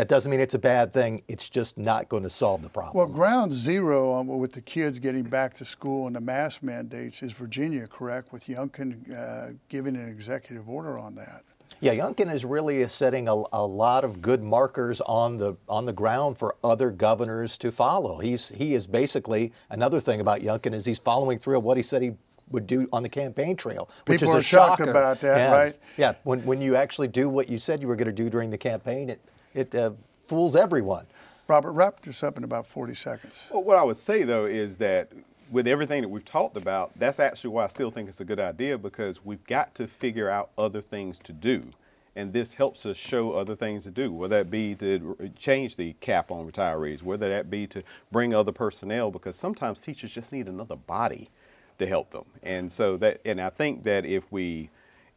That 0.00 0.08
doesn't 0.08 0.30
mean 0.30 0.40
it's 0.40 0.54
a 0.54 0.58
bad 0.58 0.94
thing. 0.94 1.22
It's 1.28 1.50
just 1.50 1.76
not 1.76 2.08
going 2.08 2.22
to 2.22 2.30
solve 2.30 2.62
the 2.62 2.70
problem. 2.70 2.96
Well, 2.96 3.06
ground 3.06 3.52
zero 3.52 4.12
on, 4.14 4.28
with 4.28 4.52
the 4.52 4.62
kids 4.62 4.98
getting 4.98 5.24
back 5.24 5.52
to 5.56 5.66
school 5.66 6.06
and 6.06 6.16
the 6.16 6.22
mask 6.22 6.62
mandates 6.62 7.22
is 7.22 7.32
Virginia, 7.32 7.86
correct? 7.86 8.32
With 8.32 8.46
Youngkin 8.46 9.14
uh, 9.14 9.52
giving 9.68 9.96
an 9.96 10.08
executive 10.08 10.70
order 10.70 10.98
on 10.98 11.16
that. 11.16 11.42
Yeah, 11.80 11.92
Youngkin 11.92 12.32
is 12.32 12.46
really 12.46 12.88
setting 12.88 13.28
a, 13.28 13.42
a 13.52 13.66
lot 13.66 14.02
of 14.04 14.22
good 14.22 14.42
markers 14.42 15.02
on 15.02 15.36
the 15.36 15.56
on 15.68 15.84
the 15.84 15.92
ground 15.92 16.38
for 16.38 16.56
other 16.64 16.90
governors 16.90 17.58
to 17.58 17.70
follow. 17.70 18.20
He's 18.20 18.48
he 18.48 18.72
is 18.72 18.86
basically 18.86 19.52
another 19.68 20.00
thing 20.00 20.22
about 20.22 20.40
Youngkin 20.40 20.72
is 20.72 20.86
he's 20.86 20.98
following 20.98 21.36
through 21.38 21.58
on 21.58 21.62
what 21.62 21.76
he 21.76 21.82
said 21.82 22.00
he 22.00 22.12
would 22.50 22.66
do 22.66 22.88
on 22.90 23.02
the 23.02 23.08
campaign 23.10 23.54
trail, 23.54 23.90
which 24.06 24.20
People 24.22 24.32
is 24.32 24.36
are 24.36 24.40
a 24.40 24.42
shocked 24.42 24.78
shocker. 24.78 24.90
about 24.90 25.20
that, 25.20 25.36
Yeah. 25.36 25.52
right? 25.54 25.76
Yeah, 25.98 26.14
when 26.22 26.40
when 26.46 26.62
you 26.62 26.74
actually 26.74 27.08
do 27.08 27.28
what 27.28 27.50
you 27.50 27.58
said 27.58 27.82
you 27.82 27.86
were 27.86 27.96
going 27.96 28.06
to 28.06 28.12
do 28.24 28.30
during 28.30 28.48
the 28.48 28.56
campaign, 28.58 29.10
it 29.10 29.20
it 29.54 29.74
uh, 29.74 29.92
fools 30.26 30.56
everyone. 30.56 31.06
Robert, 31.48 31.72
wrap 31.72 32.00
this 32.00 32.22
up 32.22 32.36
in 32.36 32.44
about 32.44 32.66
40 32.66 32.94
seconds. 32.94 33.46
Well, 33.50 33.64
what 33.64 33.76
I 33.76 33.82
would 33.82 33.96
say 33.96 34.22
though 34.22 34.44
is 34.44 34.76
that 34.76 35.10
with 35.50 35.66
everything 35.66 36.02
that 36.02 36.08
we've 36.08 36.24
talked 36.24 36.56
about, 36.56 36.92
that's 36.96 37.18
actually 37.18 37.50
why 37.50 37.64
I 37.64 37.66
still 37.66 37.90
think 37.90 38.08
it's 38.08 38.20
a 38.20 38.24
good 38.24 38.38
idea 38.38 38.78
because 38.78 39.24
we've 39.24 39.44
got 39.44 39.74
to 39.74 39.88
figure 39.88 40.30
out 40.30 40.50
other 40.56 40.80
things 40.80 41.18
to 41.20 41.32
do. 41.32 41.70
And 42.16 42.32
this 42.32 42.54
helps 42.54 42.86
us 42.86 42.96
show 42.96 43.32
other 43.32 43.56
things 43.56 43.84
to 43.84 43.90
do, 43.90 44.12
whether 44.12 44.38
that 44.38 44.50
be 44.50 44.74
to 44.76 45.30
change 45.38 45.76
the 45.76 45.94
cap 45.94 46.30
on 46.30 46.50
retirees, 46.50 47.02
whether 47.02 47.28
that 47.28 47.50
be 47.50 47.66
to 47.68 47.82
bring 48.10 48.34
other 48.34 48.52
personnel, 48.52 49.10
because 49.10 49.36
sometimes 49.36 49.80
teachers 49.80 50.12
just 50.12 50.32
need 50.32 50.48
another 50.48 50.76
body 50.76 51.30
to 51.78 51.86
help 51.86 52.10
them. 52.10 52.24
And 52.42 52.70
so 52.70 52.96
that, 52.98 53.20
and 53.24 53.40
I 53.40 53.48
think 53.48 53.84
that 53.84 54.04
if 54.04 54.30
we, 54.30 54.70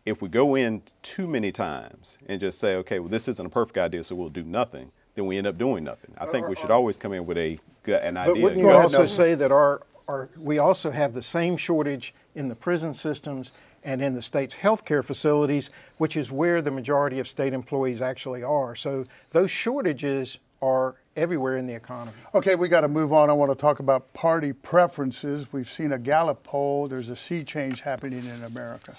if 0.05 0.21
we 0.21 0.29
go 0.29 0.55
in 0.55 0.81
too 1.01 1.27
many 1.27 1.51
times 1.51 2.17
and 2.27 2.39
just 2.39 2.59
say, 2.59 2.75
okay, 2.75 2.99
well, 2.99 3.09
this 3.09 3.27
isn't 3.27 3.45
a 3.45 3.49
perfect 3.49 3.77
idea, 3.77 4.03
so 4.03 4.15
we'll 4.15 4.29
do 4.29 4.43
nothing, 4.43 4.91
then 5.15 5.25
we 5.25 5.37
end 5.37 5.47
up 5.47 5.57
doing 5.57 5.83
nothing. 5.83 6.13
I 6.17 6.25
think 6.25 6.47
we 6.47 6.55
should 6.55 6.71
always 6.71 6.97
come 6.97 7.13
in 7.13 7.25
with 7.25 7.37
a 7.37 7.59
good, 7.83 8.01
an 8.01 8.15
But 8.15 8.37
wouldn't 8.37 8.57
you 8.61 8.69
also 8.69 8.99
Nelson. 8.99 9.15
say 9.15 9.35
that 9.35 9.51
our, 9.51 9.81
our, 10.07 10.29
we 10.37 10.57
also 10.57 10.91
have 10.91 11.13
the 11.13 11.23
same 11.23 11.55
shortage 11.55 12.13
in 12.35 12.49
the 12.49 12.55
prison 12.55 12.93
systems 12.93 13.51
and 13.83 14.01
in 14.01 14.13
the 14.13 14.21
state's 14.21 14.55
healthcare 14.55 15.03
facilities, 15.03 15.69
which 15.97 16.17
is 16.17 16.31
where 16.31 16.61
the 16.61 16.71
majority 16.71 17.19
of 17.19 17.27
state 17.27 17.53
employees 17.53 18.01
actually 18.01 18.43
are. 18.43 18.75
So 18.75 19.05
those 19.31 19.51
shortages 19.51 20.39
are 20.61 20.95
everywhere 21.15 21.57
in 21.57 21.67
the 21.67 21.75
economy. 21.75 22.17
Okay, 22.33 22.55
we 22.55 22.67
got 22.67 22.81
to 22.81 22.87
move 22.87 23.13
on. 23.13 23.29
I 23.29 23.33
want 23.33 23.51
to 23.51 23.57
talk 23.57 23.79
about 23.79 24.13
party 24.13 24.53
preferences. 24.53 25.51
We've 25.51 25.69
seen 25.69 25.91
a 25.91 25.99
Gallup 25.99 26.43
poll. 26.43 26.87
There's 26.87 27.09
a 27.09 27.15
sea 27.15 27.43
change 27.43 27.81
happening 27.81 28.25
in 28.25 28.43
America. 28.43 28.95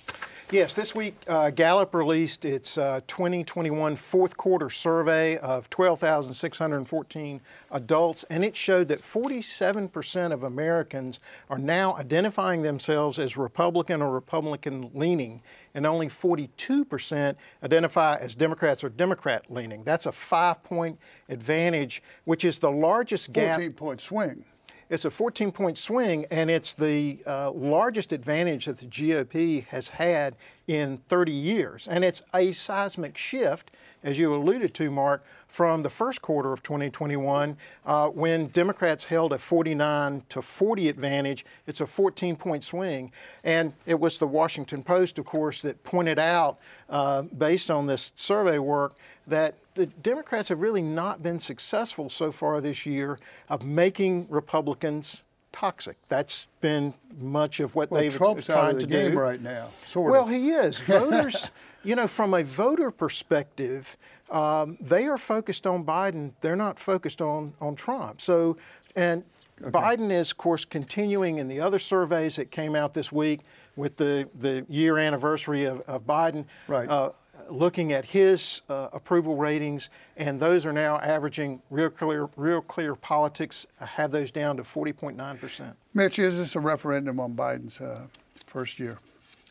Yes, 0.51 0.75
this 0.75 0.95
week 0.95 1.17
uh, 1.27 1.51
Gallup 1.51 1.95
released 1.95 2.45
its 2.45 2.77
uh, 2.77 3.01
2021 3.09 3.97
fourth 3.97 4.37
quarter 4.37 4.69
survey 4.69 5.39
of 5.39 5.71
12,614 5.71 7.41
adults, 7.71 8.25
and 8.29 8.45
it 8.45 8.55
showed 8.55 8.89
that 8.89 9.01
47% 9.01 10.33
of 10.33 10.43
Americans 10.43 11.19
are 11.49 11.59
now 11.59 11.97
identifying 11.97 12.61
themselves 12.61 13.19
as 13.19 13.39
Republican 13.39 14.03
or 14.03 14.11
Republican 14.11 14.91
leaning, 14.93 15.41
and 15.75 15.87
only 15.87 16.09
42% 16.09 17.37
identify 17.63 18.17
as 18.17 18.35
Democrats 18.35 18.85
or 18.85 18.91
Democrat 18.91 19.47
leaning. 19.49 19.83
That's 19.83 20.05
a 20.07 20.13
five 20.13 20.63
point 20.63 20.99
advantage, 21.31 22.03
which 22.25 22.45
is 22.45 22.59
the 22.59 22.71
largest 22.71 23.33
gap. 23.33 23.57
14 23.57 23.73
point 23.73 24.01
swing. 24.01 24.45
It's 24.91 25.05
a 25.05 25.11
14 25.11 25.50
point 25.53 25.79
swing, 25.79 26.26
and 26.31 26.50
it's 26.50 26.75
the 26.75 27.19
uh, 27.26 27.50
largest 27.53 28.12
advantage 28.12 28.67
that 28.67 28.79
the 28.79 28.87
GOP 28.87 29.67
has 29.67 29.88
had 29.88 30.37
in 30.67 30.99
30 31.09 31.33
years. 31.33 31.88
And 31.88 32.05
it's 32.05 32.23
a 32.35 32.53
seismic 32.53 33.17
shift, 33.17 33.71
as 34.03 34.19
you 34.19 34.35
alluded 34.35 34.75
to, 34.75 34.91
Mark, 34.91 35.25
from 35.49 35.83
the 35.83 35.91
first 35.91 36.21
quarter 36.21 36.53
of 36.53 36.62
2021 36.62 37.57
uh, 37.87 38.09
when 38.09 38.49
Democrats 38.49 39.07
held 39.07 39.33
a 39.33 39.38
49 39.38 40.23
to 40.29 40.43
40 40.43 40.88
advantage. 40.88 41.47
It's 41.67 41.81
a 41.81 41.87
14 41.87 42.37
point 42.37 42.64
swing. 42.64 43.12
And 43.43 43.73
it 43.87 43.99
was 43.99 44.19
the 44.19 44.26
Washington 44.26 44.83
Post, 44.83 45.19
of 45.19 45.25
course, 45.25 45.62
that 45.62 45.83
pointed 45.85 46.19
out, 46.19 46.59
uh, 46.91 47.23
based 47.23 47.71
on 47.71 47.87
this 47.87 48.12
survey 48.17 48.59
work, 48.59 48.95
that 49.26 49.55
the 49.75 49.87
Democrats 49.87 50.49
have 50.49 50.61
really 50.61 50.83
not 50.83 51.23
been 51.23 51.40
successful 51.40 52.09
so 52.09 52.31
far 52.33 52.61
this 52.61 52.87
year 52.87 53.19
of 53.49 53.64
making 53.64 54.26
Republicans 54.28 55.25
toxic. 55.52 55.97
That's 56.09 56.47
been 56.61 56.95
much 57.19 57.61
of 57.61 57.75
what 57.75 57.90
well, 57.90 58.00
they've 58.00 58.14
Trump's 58.14 58.47
tried 58.47 58.57
out 58.57 58.71
of 58.71 58.75
the 58.76 58.81
to 58.83 58.87
game 58.87 59.12
do. 59.12 59.19
right 59.19 59.40
now. 59.40 59.69
Sort 59.83 60.12
well, 60.12 60.25
of. 60.25 60.31
he 60.31 60.50
is. 60.50 60.78
Voters, 60.81 61.50
you 61.83 61.95
know, 61.95 62.09
from 62.09 62.35
a 62.35 62.43
voter 62.43 62.90
perspective, 62.90 63.97
um, 64.31 64.76
they 64.81 65.07
are 65.07 65.19
focused 65.19 65.66
on 65.66 65.85
Biden. 65.85 66.33
They're 66.40 66.57
not 66.57 66.78
focused 66.78 67.21
on 67.21 67.54
on 67.61 67.76
Trump. 67.76 68.21
So, 68.21 68.57
and 68.97 69.23
Biden 69.61 70.11
is, 70.11 70.33
of 70.33 70.38
course, 70.38 70.64
continuing 70.64 71.38
in 71.38 71.49
the 71.49 71.61
other 71.61 71.78
surveys 71.78 72.37
that 72.37 72.50
came 72.50 72.75
out 72.75 72.95
this 72.95 73.12
week 73.12 73.40
with 73.76 73.97
the 73.97 74.28
the 74.38 74.66
year 74.69 74.99
anniversary 74.99 75.64
of, 75.64 75.81
of 75.83 76.04
Biden. 76.07 76.47
Right. 76.69 76.88
Uh, 76.88 77.11
looking 77.51 77.93
at 77.93 78.05
his 78.05 78.63
uh, 78.69 78.89
approval 78.93 79.37
ratings, 79.37 79.91
and 80.17 80.39
those 80.39 80.67
are 80.67 80.73
now 80.73 80.99
averaging 80.99 81.63
real 81.71 81.91
clear, 81.91 82.29
real 82.37 82.61
clear 82.61 82.95
politics 82.95 83.67
have 83.81 84.11
those 84.11 84.31
down 84.31 84.57
to 84.57 84.63
40.9 84.63 85.41
percent. 85.41 85.77
Mitch, 85.93 86.19
is 86.19 86.37
this 86.37 86.57
a 86.57 86.61
referendum 86.61 87.21
on 87.21 87.35
Biden's 87.35 87.81
uh, 87.81 88.07
first 88.47 88.79
year? 88.79 88.99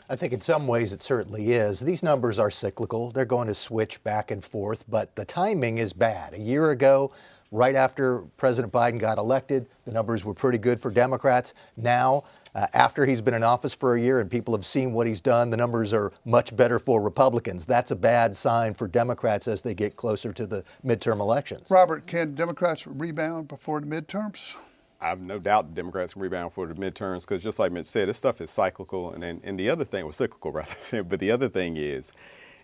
I 0.10 0.16
think 0.16 0.34
in 0.34 0.42
some 0.42 0.68
ways 0.68 0.92
it 0.94 1.02
certainly 1.02 1.54
is. 1.54 1.80
These 1.80 2.04
numbers 2.04 2.38
are 2.38 2.52
cyclical. 2.52 3.12
They're 3.12 3.26
going 3.26 3.48
to 3.48 3.54
switch 3.54 4.04
back 4.04 4.32
and 4.32 4.44
forth, 4.44 4.84
but 4.90 5.16
the 5.16 5.26
timing 5.26 5.78
is 5.78 5.94
bad. 5.94 6.34
A 6.34 6.40
year 6.40 6.72
ago, 6.72 7.12
right 7.52 7.76
after 7.76 8.20
President 8.38 8.74
Biden 8.74 9.00
got 9.00 9.18
elected, 9.18 9.68
the 9.86 9.92
numbers 9.92 10.26
were 10.26 10.34
pretty 10.34 10.58
good 10.58 10.80
for 10.80 10.92
Democrats. 10.92 11.54
Now, 11.78 12.26
uh, 12.56 12.68
after 12.74 13.06
he's 13.06 13.22
been 13.22 13.34
in 13.34 13.44
office 13.44 13.74
for 13.74 13.96
a 13.96 14.02
year 14.02 14.20
and 14.20 14.30
people 14.30 14.54
have 14.54 14.66
seen 14.66 14.94
what 14.94 15.08
he's 15.08 15.22
done, 15.22 15.50
the 15.50 15.58
numbers 15.58 15.94
are 15.94 16.12
much 16.26 16.56
better 16.56 16.80
for 16.80 17.02
Republicans. 17.02 17.66
That's 17.66 17.92
a 17.92 17.96
bad 17.96 18.36
sign 18.36 18.74
for 18.74 18.88
Democrats 18.88 19.48
as 19.48 19.62
they 19.62 19.74
get 19.74 19.96
closer 19.96 20.32
to 20.34 20.46
the 20.46 20.64
midterm 20.86 21.20
elections. 21.20 21.70
Robert, 21.70 22.06
can 22.06 22.36
Democrats 22.36 22.86
rebound 22.86 23.48
before 23.48 23.80
the 23.82 23.88
midterms? 23.88 24.56
I 25.02 25.10
have 25.10 25.20
no 25.20 25.38
doubt 25.38 25.68
the 25.68 25.76
Democrats 25.76 26.14
can 26.14 26.22
rebound 26.22 26.54
for 26.54 26.66
the 26.66 26.76
midterms 26.76 27.22
because, 27.22 27.44
just 27.44 27.60
like 27.60 27.74
Mitch 27.74 27.88
said, 27.88 28.08
this 28.08 28.18
stuff 28.18 28.40
is 28.40 28.50
cyclical. 28.50 29.12
And 29.12 29.22
then, 29.22 29.42
and 29.44 29.60
the 29.60 29.70
other 29.70 29.84
thing 29.84 30.06
was 30.06 30.16
cyclical, 30.16 30.52
rather. 30.52 31.04
but 31.04 31.20
the 31.20 31.30
other 31.30 31.50
thing 31.50 31.76
is, 31.76 32.14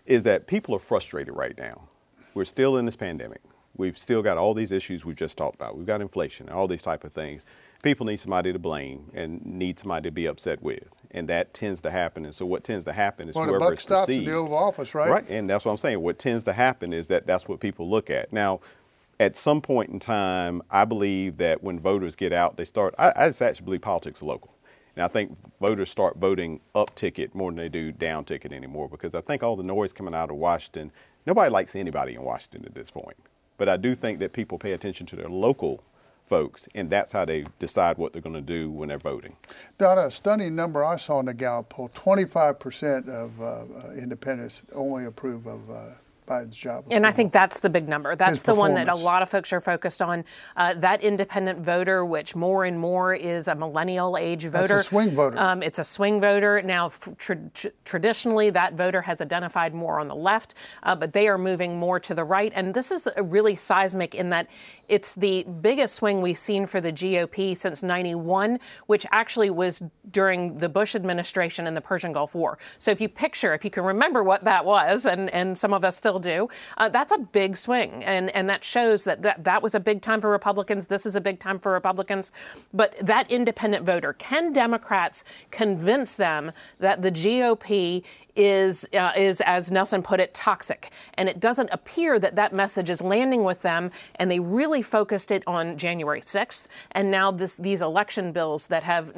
is 0.06 0.24
that 0.24 0.46
people 0.46 0.74
are 0.74 0.78
frustrated 0.78 1.34
right 1.34 1.56
now. 1.58 1.82
We're 2.32 2.46
still 2.46 2.78
in 2.78 2.86
this 2.86 2.96
pandemic. 2.96 3.42
We've 3.76 3.98
still 3.98 4.22
got 4.22 4.38
all 4.38 4.54
these 4.54 4.72
issues 4.72 5.04
we've 5.04 5.16
just 5.16 5.36
talked 5.36 5.56
about. 5.56 5.76
We've 5.76 5.86
got 5.86 6.00
inflation, 6.00 6.48
and 6.48 6.56
all 6.56 6.66
these 6.66 6.80
type 6.80 7.04
of 7.04 7.12
things. 7.12 7.44
People 7.82 8.06
need 8.06 8.18
somebody 8.18 8.52
to 8.52 8.58
blame 8.58 9.10
and 9.14 9.44
need 9.44 9.78
somebody 9.78 10.08
to 10.08 10.10
be 10.12 10.26
upset 10.26 10.62
with, 10.62 10.90
and 11.10 11.28
that 11.28 11.54
tends 11.54 11.80
to 11.82 11.90
happen. 11.90 12.24
And 12.26 12.34
so, 12.34 12.44
what 12.44 12.62
tends 12.62 12.84
to 12.84 12.92
happen 12.92 13.28
is 13.28 13.34
Well, 13.34 13.46
the 13.46 13.52
whoever 13.52 13.70
buck 13.70 13.78
is 13.78 13.80
stops 13.80 14.06
perceived, 14.06 14.26
the 14.26 14.34
Oval 14.34 14.56
Office, 14.56 14.94
right? 14.94 15.10
Right, 15.10 15.28
and 15.28 15.48
that's 15.48 15.64
what 15.64 15.72
I'm 15.72 15.78
saying. 15.78 16.00
What 16.00 16.18
tends 16.18 16.44
to 16.44 16.52
happen 16.52 16.92
is 16.92 17.06
that 17.06 17.26
that's 17.26 17.48
what 17.48 17.60
people 17.60 17.88
look 17.88 18.10
at. 18.10 18.32
Now, 18.32 18.60
at 19.18 19.36
some 19.36 19.60
point 19.60 19.90
in 19.90 19.98
time, 19.98 20.62
I 20.70 20.84
believe 20.84 21.38
that 21.38 21.62
when 21.62 21.78
voters 21.78 22.16
get 22.16 22.32
out, 22.32 22.56
they 22.56 22.64
start. 22.64 22.94
I, 22.98 23.12
I 23.16 23.28
just 23.28 23.42
actually 23.42 23.64
believe 23.64 23.80
politics 23.82 24.18
is 24.18 24.22
local. 24.22 24.54
And 24.96 25.04
I 25.04 25.08
think 25.08 25.36
voters 25.60 25.88
start 25.88 26.16
voting 26.16 26.60
up 26.74 26.94
ticket 26.94 27.34
more 27.34 27.50
than 27.50 27.56
they 27.56 27.68
do 27.68 27.92
down 27.92 28.24
ticket 28.24 28.52
anymore 28.52 28.88
because 28.88 29.14
I 29.14 29.20
think 29.20 29.42
all 29.42 29.56
the 29.56 29.62
noise 29.62 29.92
coming 29.92 30.14
out 30.14 30.30
of 30.30 30.36
Washington, 30.36 30.90
nobody 31.26 31.50
likes 31.50 31.76
anybody 31.76 32.14
in 32.14 32.22
Washington 32.22 32.64
at 32.66 32.74
this 32.74 32.90
point. 32.90 33.16
But 33.56 33.68
I 33.68 33.76
do 33.76 33.94
think 33.94 34.18
that 34.18 34.32
people 34.32 34.58
pay 34.58 34.72
attention 34.72 35.06
to 35.06 35.16
their 35.16 35.28
local 35.28 35.84
folks, 36.30 36.68
and 36.76 36.88
that's 36.88 37.12
how 37.12 37.24
they 37.26 37.44
decide 37.58 37.98
what 37.98 38.12
they're 38.14 38.22
going 38.22 38.36
to 38.36 38.40
do 38.40 38.70
when 38.70 38.88
they're 38.88 38.98
voting. 38.98 39.36
Donna, 39.78 40.06
a 40.06 40.10
stunning 40.10 40.54
number 40.56 40.84
I 40.84 40.96
saw 40.96 41.18
in 41.20 41.26
the 41.26 41.34
Gallup 41.34 41.68
poll 41.68 41.90
25% 41.90 43.08
of 43.08 43.42
uh, 43.42 43.90
independents 43.92 44.62
only 44.74 45.04
approve 45.04 45.46
of 45.46 45.70
uh, 45.70 45.90
Biden's 46.30 46.56
job. 46.56 46.84
And 46.90 47.06
I 47.06 47.10
think 47.10 47.32
that's 47.32 47.60
the 47.60 47.68
big 47.68 47.88
number. 47.88 48.14
That's 48.14 48.44
the 48.44 48.54
one 48.54 48.74
that 48.74 48.88
a 48.88 48.94
lot 48.94 49.22
of 49.22 49.28
folks 49.28 49.52
are 49.52 49.60
focused 49.60 50.00
on. 50.00 50.24
Uh, 50.56 50.74
that 50.74 51.02
independent 51.02 51.60
voter, 51.60 52.04
which 52.04 52.36
more 52.36 52.64
and 52.64 52.78
more 52.78 53.12
is 53.14 53.48
a 53.48 53.54
millennial 53.54 54.16
age 54.16 54.44
voter. 54.46 54.76
a 54.76 54.82
swing 54.82 55.10
voter. 55.10 55.38
Um, 55.38 55.62
it's 55.62 55.78
a 55.78 55.84
swing 55.84 56.20
voter. 56.20 56.62
Now, 56.62 56.86
f- 56.86 57.08
tra- 57.18 57.50
traditionally, 57.84 58.50
that 58.50 58.74
voter 58.74 59.02
has 59.02 59.20
identified 59.20 59.74
more 59.74 59.98
on 59.98 60.06
the 60.06 60.14
left, 60.14 60.54
uh, 60.84 60.94
but 60.94 61.12
they 61.12 61.26
are 61.26 61.38
moving 61.38 61.78
more 61.78 61.98
to 62.00 62.14
the 62.14 62.24
right. 62.24 62.52
And 62.54 62.74
this 62.74 62.90
is 62.90 63.08
really 63.18 63.56
seismic 63.56 64.14
in 64.14 64.30
that 64.30 64.48
it's 64.88 65.14
the 65.14 65.44
biggest 65.44 65.96
swing 65.96 66.22
we've 66.22 66.38
seen 66.38 66.66
for 66.66 66.80
the 66.80 66.92
GOP 66.92 67.56
since 67.56 67.82
91, 67.82 68.60
which 68.86 69.04
actually 69.10 69.50
was 69.50 69.82
during 70.10 70.58
the 70.58 70.68
Bush 70.68 70.94
administration 70.94 71.66
and 71.66 71.76
the 71.76 71.80
Persian 71.80 72.12
Gulf 72.12 72.34
War. 72.34 72.58
So 72.78 72.90
if 72.90 73.00
you 73.00 73.08
picture, 73.08 73.54
if 73.54 73.64
you 73.64 73.70
can 73.70 73.84
remember 73.84 74.22
what 74.22 74.44
that 74.44 74.64
was, 74.64 75.06
and, 75.06 75.30
and 75.30 75.56
some 75.58 75.72
of 75.72 75.84
us 75.84 75.96
still 75.96 76.19
do, 76.20 76.48
uh, 76.78 76.88
that's 76.88 77.12
a 77.12 77.18
big 77.18 77.56
swing. 77.56 78.04
And, 78.04 78.34
and 78.34 78.48
that 78.48 78.62
shows 78.64 79.04
that, 79.04 79.22
that 79.22 79.44
that 79.44 79.62
was 79.62 79.74
a 79.74 79.80
big 79.80 80.02
time 80.02 80.20
for 80.20 80.30
Republicans. 80.30 80.86
This 80.86 81.06
is 81.06 81.16
a 81.16 81.20
big 81.20 81.38
time 81.38 81.58
for 81.58 81.72
Republicans. 81.72 82.32
But 82.72 82.96
that 82.98 83.30
independent 83.30 83.84
voter, 83.84 84.12
can 84.14 84.52
Democrats 84.52 85.24
convince 85.50 86.16
them 86.16 86.52
that 86.78 87.02
the 87.02 87.10
GOP 87.10 88.04
is 88.36 88.88
uh, 88.94 89.12
is 89.16 89.40
as 89.42 89.70
Nelson 89.70 90.02
put 90.02 90.20
it 90.20 90.32
toxic 90.32 90.92
and 91.14 91.28
it 91.28 91.40
doesn't 91.40 91.68
appear 91.72 92.18
that 92.18 92.36
that 92.36 92.52
message 92.52 92.88
is 92.88 93.02
landing 93.02 93.42
with 93.42 93.62
them 93.62 93.90
and 94.16 94.30
they 94.30 94.38
really 94.38 94.82
focused 94.82 95.32
it 95.32 95.42
on 95.48 95.76
January 95.76 96.20
6th 96.20 96.66
and 96.92 97.10
now 97.10 97.32
this 97.32 97.56
these 97.56 97.82
election 97.82 98.30
bills 98.30 98.68
that 98.68 98.84
have 98.84 99.12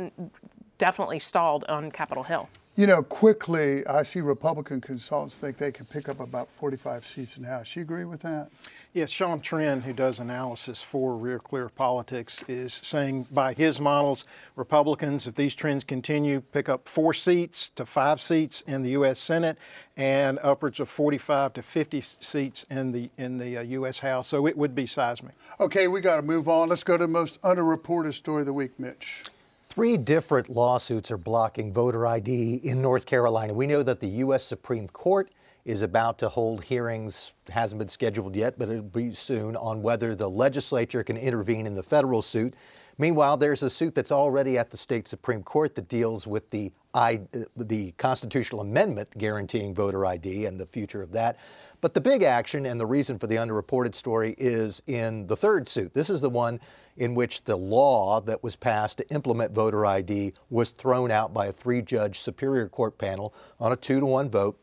definitely 0.79 1.19
stalled 1.19 1.65
on 1.69 1.91
Capitol 1.91 2.25
Hill. 2.25 2.49
You 2.75 2.87
know, 2.87 3.03
quickly, 3.03 3.87
I 3.87 4.03
see 4.03 4.23
Republican 4.23 4.81
consultants 4.81 5.37
think 5.37 5.59
they 5.59 5.73
can 5.73 5.85
pick 5.85 6.09
up 6.09 6.21
about 6.21 6.49
45 6.49 7.05
seats 7.05 7.37
in 7.37 7.43
the 7.43 7.51
House. 7.51 7.77
You 7.77 7.83
agree 7.83 8.07
with 8.07 8.23
that? 8.23 8.49
Yes, 8.95 9.11
Sean 9.11 9.41
Trende, 9.41 9.83
who 9.83 9.93
does 9.93 10.19
analysis 10.19 10.83
for 10.83 11.15
Real 11.15 11.39
Clear 11.39 11.69
Politics, 11.69 12.43
is 12.49 12.81
saying 12.83 13.27
by 13.31 13.53
his 13.53 13.79
models, 13.79 14.25
Republicans, 14.57 15.27
if 15.27 15.35
these 15.35 15.55
trends 15.55 15.85
continue, 15.85 16.41
pick 16.41 16.71
up 16.71 16.89
four 16.89 17.13
seats 17.13 17.69
to 17.77 17.85
five 17.85 18.23
seats 18.23 18.63
in 18.63 18.83
the 18.83 18.93
U.S. 18.93 19.19
Senate 19.19 19.59
and 19.95 20.39
upwards 20.43 20.81
of 20.81 20.89
45 20.89 21.53
to 21.53 21.63
50 21.63 22.01
seats 22.01 22.65
in 22.71 22.93
the 22.93 23.11
in 23.19 23.37
the 23.37 23.59
uh, 23.59 23.63
U.S. 23.63 23.99
House. 23.99 24.29
So 24.29 24.47
it 24.47 24.57
would 24.57 24.75
be 24.75 24.87
seismic. 24.87 25.35
Okay, 25.61 25.89
we 25.89 26.01
got 26.01 26.17
to 26.17 26.23
move 26.23 26.49
on. 26.49 26.71
Let's 26.71 26.85
go 26.85 26.97
to 26.97 27.05
the 27.05 27.09
most 27.09 27.39
underreported 27.43 28.15
story 28.15 28.41
of 28.41 28.47
the 28.47 28.55
week, 28.55 28.81
Mitch. 28.81 29.25
Three 29.75 29.97
different 29.97 30.51
lawsuits 30.51 31.11
are 31.11 31.17
blocking 31.17 31.73
voter 31.73 32.07
ID 32.07 32.57
in 32.57 32.83
North 32.83 33.07
Carolina. 33.07 33.55
We 33.55 33.67
know 33.67 33.83
that 33.83 34.01
the 34.01 34.09
U.S. 34.09 34.45
Supreme 34.45 34.87
Court 34.87 35.31
is 35.65 35.81
about 35.81 36.19
to 36.19 36.29
hold 36.29 36.63
hearings, 36.63 37.33
hasn't 37.49 37.79
been 37.79 37.89
scheduled 37.89 38.37
yet, 38.37 38.59
but 38.59 38.69
it'll 38.69 38.83
be 38.83 39.15
soon, 39.15 39.57
on 39.57 39.81
whether 39.81 40.15
the 40.15 40.29
legislature 40.29 41.03
can 41.03 41.17
intervene 41.17 41.67
in 41.67 41.75
the 41.75 41.83
federal 41.83 42.21
suit. 42.21 42.53
Meanwhile, 42.99 43.39
there's 43.39 43.63
a 43.63 43.71
suit 43.71 43.95
that's 43.95 44.13
already 44.13 44.59
at 44.59 44.71
the 44.71 44.77
state 44.77 45.09
Supreme 45.09 45.43
Court 45.43 45.75
that 45.77 45.89
deals 45.89 46.27
with 46.27 46.51
the, 46.51 46.71
I, 46.93 47.23
the 47.57 47.93
constitutional 47.93 48.61
amendment 48.61 49.09
guaranteeing 49.17 49.75
voter 49.75 50.05
ID 50.05 50.45
and 50.45 50.61
the 50.61 50.67
future 50.67 51.01
of 51.01 51.13
that. 51.13 51.39
But 51.81 51.95
the 51.95 52.01
big 52.03 52.23
action 52.23 52.67
and 52.67 52.79
the 52.79 52.85
reason 52.85 53.19
for 53.19 53.27
the 53.27 53.37
underreported 53.37 53.95
story 53.95 54.35
is 54.37 54.83
in 54.87 55.27
the 55.29 55.37
third 55.37 55.67
suit. 55.67 55.95
This 55.95 56.11
is 56.11 56.21
the 56.21 56.29
one 56.29 56.61
in 56.97 57.15
which 57.15 57.45
the 57.45 57.57
law 57.57 58.21
that 58.21 58.43
was 58.43 58.57
passed 58.57 58.99
to 58.99 59.09
implement 59.11 59.53
voter 59.53 59.87
ID 59.87 60.35
was 60.51 60.71
thrown 60.71 61.11
out 61.11 61.33
by 61.33 61.47
a 61.47 61.53
three 61.53 61.83
judge 61.83 62.19
Superior 62.19 62.69
Court 62.69 62.99
panel 62.99 63.35
on 63.59 63.73
a 63.73 63.77
two 63.77 64.01
to 64.01 64.07
one 64.07 64.31
vote. 64.31 64.59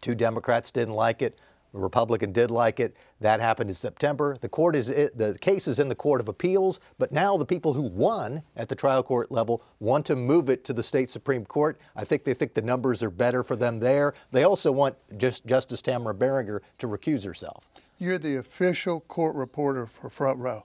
Two 0.00 0.14
Democrats 0.14 0.70
didn't 0.70 0.94
like 0.94 1.22
it. 1.22 1.38
A 1.74 1.78
Republican 1.78 2.32
did 2.32 2.50
like 2.50 2.80
it. 2.80 2.94
That 3.20 3.40
happened 3.40 3.70
in 3.70 3.74
September. 3.74 4.36
The 4.38 4.48
court 4.48 4.76
is 4.76 4.88
the 4.88 5.38
case 5.40 5.66
is 5.66 5.78
in 5.78 5.88
the 5.88 5.94
Court 5.94 6.20
of 6.20 6.28
Appeals, 6.28 6.80
but 6.98 7.12
now 7.12 7.36
the 7.36 7.46
people 7.46 7.72
who 7.72 7.82
won 7.82 8.42
at 8.56 8.68
the 8.68 8.74
trial 8.74 9.02
court 9.02 9.30
level 9.32 9.62
want 9.80 10.04
to 10.06 10.16
move 10.16 10.50
it 10.50 10.64
to 10.64 10.74
the 10.74 10.82
state 10.82 11.08
Supreme 11.08 11.46
Court. 11.46 11.80
I 11.96 12.04
think 12.04 12.24
they 12.24 12.34
think 12.34 12.52
the 12.52 12.62
numbers 12.62 13.02
are 13.02 13.10
better 13.10 13.42
for 13.42 13.56
them 13.56 13.78
there. 13.78 14.12
They 14.32 14.44
also 14.44 14.70
want 14.70 14.96
just 15.16 15.46
Justice 15.46 15.80
Tamara 15.80 16.14
Barringer 16.14 16.62
to 16.78 16.88
recuse 16.88 17.24
herself. 17.24 17.68
You're 18.02 18.18
the 18.18 18.34
official 18.34 18.98
court 18.98 19.36
reporter 19.36 19.86
for 19.86 20.10
Front 20.10 20.40
Row. 20.40 20.64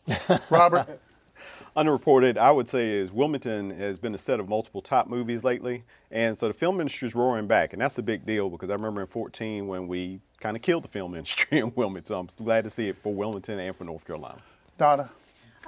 Robert? 0.50 1.00
Underreported, 1.78 2.36
I 2.36 2.50
would 2.50 2.68
say, 2.68 2.90
is 2.90 3.12
Wilmington 3.12 3.78
has 3.78 4.00
been 4.00 4.16
a 4.16 4.18
set 4.18 4.40
of 4.40 4.50
multiple 4.50 4.82
top 4.82 5.06
movies 5.06 5.44
lately. 5.44 5.84
And 6.10 6.36
so 6.36 6.48
the 6.48 6.56
film 6.56 6.82
industry 6.82 7.10
is 7.10 7.14
roaring 7.14 7.46
back. 7.46 7.74
And 7.74 7.82
that's 7.84 7.96
a 8.00 8.02
big 8.02 8.26
deal 8.26 8.50
because 8.50 8.72
I 8.72 8.74
remember 8.74 9.02
in 9.02 9.08
14 9.08 9.68
when 9.68 9.88
we 9.88 10.20
kind 10.40 10.58
of 10.58 10.64
killed 10.64 10.84
the 10.84 10.88
film 10.88 11.14
industry 11.14 11.60
in 11.60 11.72
Wilmington. 11.76 12.08
So 12.08 12.20
I'm 12.20 12.44
glad 12.44 12.64
to 12.64 12.72
see 12.72 12.90
it 12.90 12.98
for 13.04 13.14
Wilmington 13.14 13.60
and 13.60 13.76
for 13.76 13.84
North 13.84 14.04
Carolina. 14.04 14.40
Donna? 14.80 15.08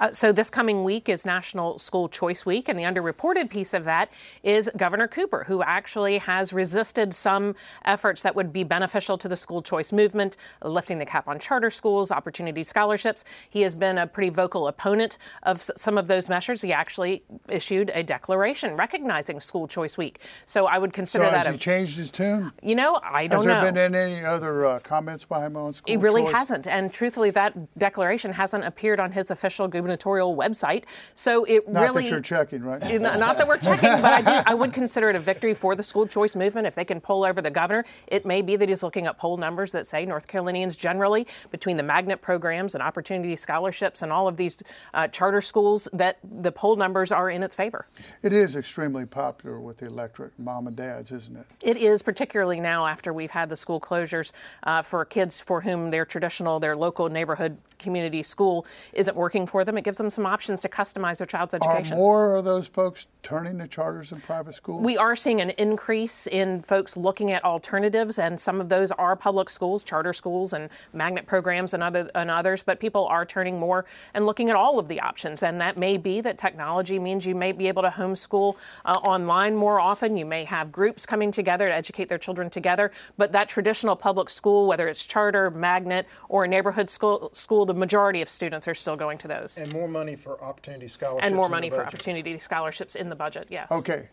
Uh, 0.00 0.10
so 0.12 0.32
this 0.32 0.48
coming 0.48 0.82
week 0.82 1.08
is 1.10 1.26
National 1.26 1.78
School 1.78 2.08
Choice 2.08 2.46
Week, 2.46 2.68
and 2.68 2.78
the 2.78 2.84
underreported 2.84 3.50
piece 3.50 3.74
of 3.74 3.84
that 3.84 4.10
is 4.42 4.70
Governor 4.76 5.06
Cooper, 5.06 5.44
who 5.44 5.62
actually 5.62 6.16
has 6.18 6.54
resisted 6.54 7.14
some 7.14 7.54
efforts 7.84 8.22
that 8.22 8.34
would 8.34 8.50
be 8.50 8.64
beneficial 8.64 9.18
to 9.18 9.28
the 9.28 9.36
school 9.36 9.60
choice 9.60 9.92
movement, 9.92 10.38
lifting 10.64 10.98
the 10.98 11.04
cap 11.04 11.28
on 11.28 11.38
charter 11.38 11.68
schools, 11.68 12.10
opportunity 12.10 12.62
scholarships. 12.62 13.24
He 13.50 13.60
has 13.60 13.74
been 13.74 13.98
a 13.98 14.06
pretty 14.06 14.30
vocal 14.30 14.68
opponent 14.68 15.18
of 15.42 15.60
some 15.60 15.98
of 15.98 16.08
those 16.08 16.30
measures. 16.30 16.62
He 16.62 16.72
actually 16.72 17.22
issued 17.48 17.90
a 17.94 18.02
declaration 18.02 18.76
recognizing 18.76 19.38
School 19.38 19.68
Choice 19.68 19.98
Week. 19.98 20.20
So 20.46 20.66
I 20.66 20.78
would 20.78 20.94
consider 20.94 21.26
So 21.26 21.30
that 21.30 21.46
has 21.46 21.48
a 21.48 21.52
he 21.52 21.58
changed 21.58 21.98
his 21.98 22.10
tune? 22.10 22.52
you 22.62 22.74
know, 22.74 22.98
I 23.02 23.26
don't 23.26 23.44
know. 23.44 23.52
Has 23.54 23.62
there 23.64 23.72
know. 23.72 23.88
been 23.88 23.94
any 23.94 24.24
other 24.24 24.64
uh, 24.64 24.78
comments 24.78 25.26
by 25.26 25.44
him 25.44 25.56
on 25.58 25.74
school 25.74 25.92
It 25.92 25.98
really 25.98 26.22
choice? 26.22 26.32
hasn't. 26.32 26.66
And 26.66 26.90
truthfully, 26.90 27.30
that 27.32 27.78
declaration 27.78 28.32
hasn't 28.32 28.64
appeared 28.64 28.98
on 28.98 29.12
his 29.12 29.30
official 29.30 29.68
gubernatorial 29.90 30.36
website. 30.36 30.84
So 31.14 31.44
it 31.44 31.68
Not 31.68 31.80
really. 31.80 31.86
Not 31.86 31.94
that 32.02 32.10
you're 32.10 32.20
checking, 32.20 32.62
right? 32.62 33.00
Not, 33.00 33.18
not 33.18 33.38
that 33.38 33.48
we're 33.48 33.58
checking, 33.58 33.90
but 33.90 34.04
I 34.04 34.22
do. 34.22 34.42
I 34.46 34.54
would 34.54 34.72
consider 34.72 35.10
it 35.10 35.16
a 35.16 35.20
victory 35.20 35.54
for 35.54 35.74
the 35.74 35.82
school 35.82 36.06
choice 36.06 36.36
movement 36.36 36.66
if 36.66 36.74
they 36.74 36.84
can 36.84 37.00
pull 37.00 37.24
over 37.24 37.42
the 37.42 37.50
governor. 37.50 37.84
It 38.06 38.24
may 38.24 38.42
be 38.42 38.56
that 38.56 38.68
he's 38.68 38.82
looking 38.82 39.06
at 39.06 39.18
poll 39.18 39.36
numbers 39.36 39.72
that 39.72 39.86
say 39.86 40.04
North 40.04 40.26
Carolinians 40.26 40.76
generally, 40.76 41.26
between 41.50 41.76
the 41.76 41.82
magnet 41.82 42.20
programs 42.20 42.74
and 42.74 42.82
opportunity 42.82 43.36
scholarships 43.36 44.02
and 44.02 44.12
all 44.12 44.28
of 44.28 44.36
these 44.36 44.62
uh, 44.94 45.08
charter 45.08 45.40
schools, 45.40 45.88
that 45.92 46.18
the 46.22 46.52
poll 46.52 46.76
numbers 46.76 47.12
are 47.12 47.30
in 47.30 47.42
its 47.42 47.56
favor. 47.56 47.86
It 48.22 48.32
is 48.32 48.56
extremely 48.56 49.06
popular 49.06 49.60
with 49.60 49.78
the 49.78 49.86
electorate, 49.86 50.32
mom 50.38 50.66
and 50.66 50.76
dads, 50.76 51.10
isn't 51.10 51.36
it? 51.36 51.46
It 51.62 51.76
is, 51.76 52.02
particularly 52.02 52.60
now 52.60 52.86
after 52.86 53.12
we've 53.12 53.30
had 53.30 53.48
the 53.48 53.56
school 53.56 53.80
closures 53.80 54.32
uh, 54.62 54.82
for 54.82 55.04
kids 55.04 55.40
for 55.40 55.60
whom 55.60 55.90
their 55.90 56.04
traditional, 56.04 56.60
their 56.60 56.76
local 56.76 57.08
neighborhood 57.08 57.56
community 57.78 58.22
school 58.22 58.66
isn't 58.92 59.16
working 59.16 59.46
for 59.46 59.64
them. 59.64 59.76
It 59.80 59.84
gives 59.84 59.96
them 59.96 60.10
some 60.10 60.26
options 60.26 60.60
to 60.60 60.68
customize 60.68 61.16
their 61.16 61.26
child's 61.26 61.54
education. 61.54 61.94
Are 61.94 61.96
more 61.96 62.36
of 62.36 62.44
those 62.44 62.66
folks 62.66 63.06
turning 63.22 63.58
to 63.60 63.66
charters 63.66 64.12
and 64.12 64.22
private 64.22 64.52
schools? 64.52 64.84
We 64.84 64.98
are 64.98 65.16
seeing 65.16 65.40
an 65.40 65.50
increase 65.50 66.26
in 66.26 66.60
folks 66.60 66.98
looking 66.98 67.30
at 67.30 67.42
alternatives, 67.46 68.18
and 68.18 68.38
some 68.38 68.60
of 68.60 68.68
those 68.68 68.92
are 68.92 69.16
public 69.16 69.48
schools, 69.48 69.82
charter 69.82 70.12
schools, 70.12 70.52
and 70.52 70.68
magnet 70.92 71.24
programs, 71.24 71.72
and 71.72 71.82
other 71.82 72.10
and 72.14 72.30
others. 72.30 72.62
But 72.62 72.78
people 72.78 73.06
are 73.06 73.24
turning 73.24 73.58
more 73.58 73.86
and 74.12 74.26
looking 74.26 74.50
at 74.50 74.56
all 74.56 74.78
of 74.78 74.86
the 74.86 75.00
options, 75.00 75.42
and 75.42 75.58
that 75.62 75.78
may 75.78 75.96
be 75.96 76.20
that 76.20 76.36
technology 76.36 76.98
means 76.98 77.24
you 77.24 77.34
may 77.34 77.52
be 77.52 77.66
able 77.66 77.80
to 77.80 77.88
homeschool 77.88 78.58
uh, 78.84 79.00
online 79.02 79.56
more 79.56 79.80
often. 79.80 80.14
You 80.14 80.26
may 80.26 80.44
have 80.44 80.70
groups 80.70 81.06
coming 81.06 81.30
together 81.30 81.68
to 81.68 81.74
educate 81.74 82.10
their 82.10 82.18
children 82.18 82.50
together. 82.50 82.90
But 83.16 83.32
that 83.32 83.48
traditional 83.48 83.96
public 83.96 84.28
school, 84.28 84.66
whether 84.66 84.88
it's 84.88 85.06
charter, 85.06 85.50
magnet, 85.50 86.06
or 86.28 86.44
a 86.44 86.48
neighborhood 86.48 86.90
school, 86.90 87.30
school, 87.32 87.64
the 87.64 87.72
majority 87.72 88.20
of 88.20 88.28
students 88.28 88.68
are 88.68 88.74
still 88.74 88.96
going 88.96 89.16
to 89.16 89.28
those, 89.28 89.56
And 89.60 89.72
more 89.72 89.88
money 89.88 90.16
for 90.16 90.42
opportunity 90.42 90.88
scholarships. 90.88 91.24
and 91.24 91.36
more 91.36 91.48
money 91.48 91.70
for 91.70 91.86
opportunity 91.86 92.38
scholarships 92.38 92.94
in 92.96 93.08
the 93.10 93.16
budget. 93.16 93.48
Yes. 93.50 93.70
Okay. 93.70 94.08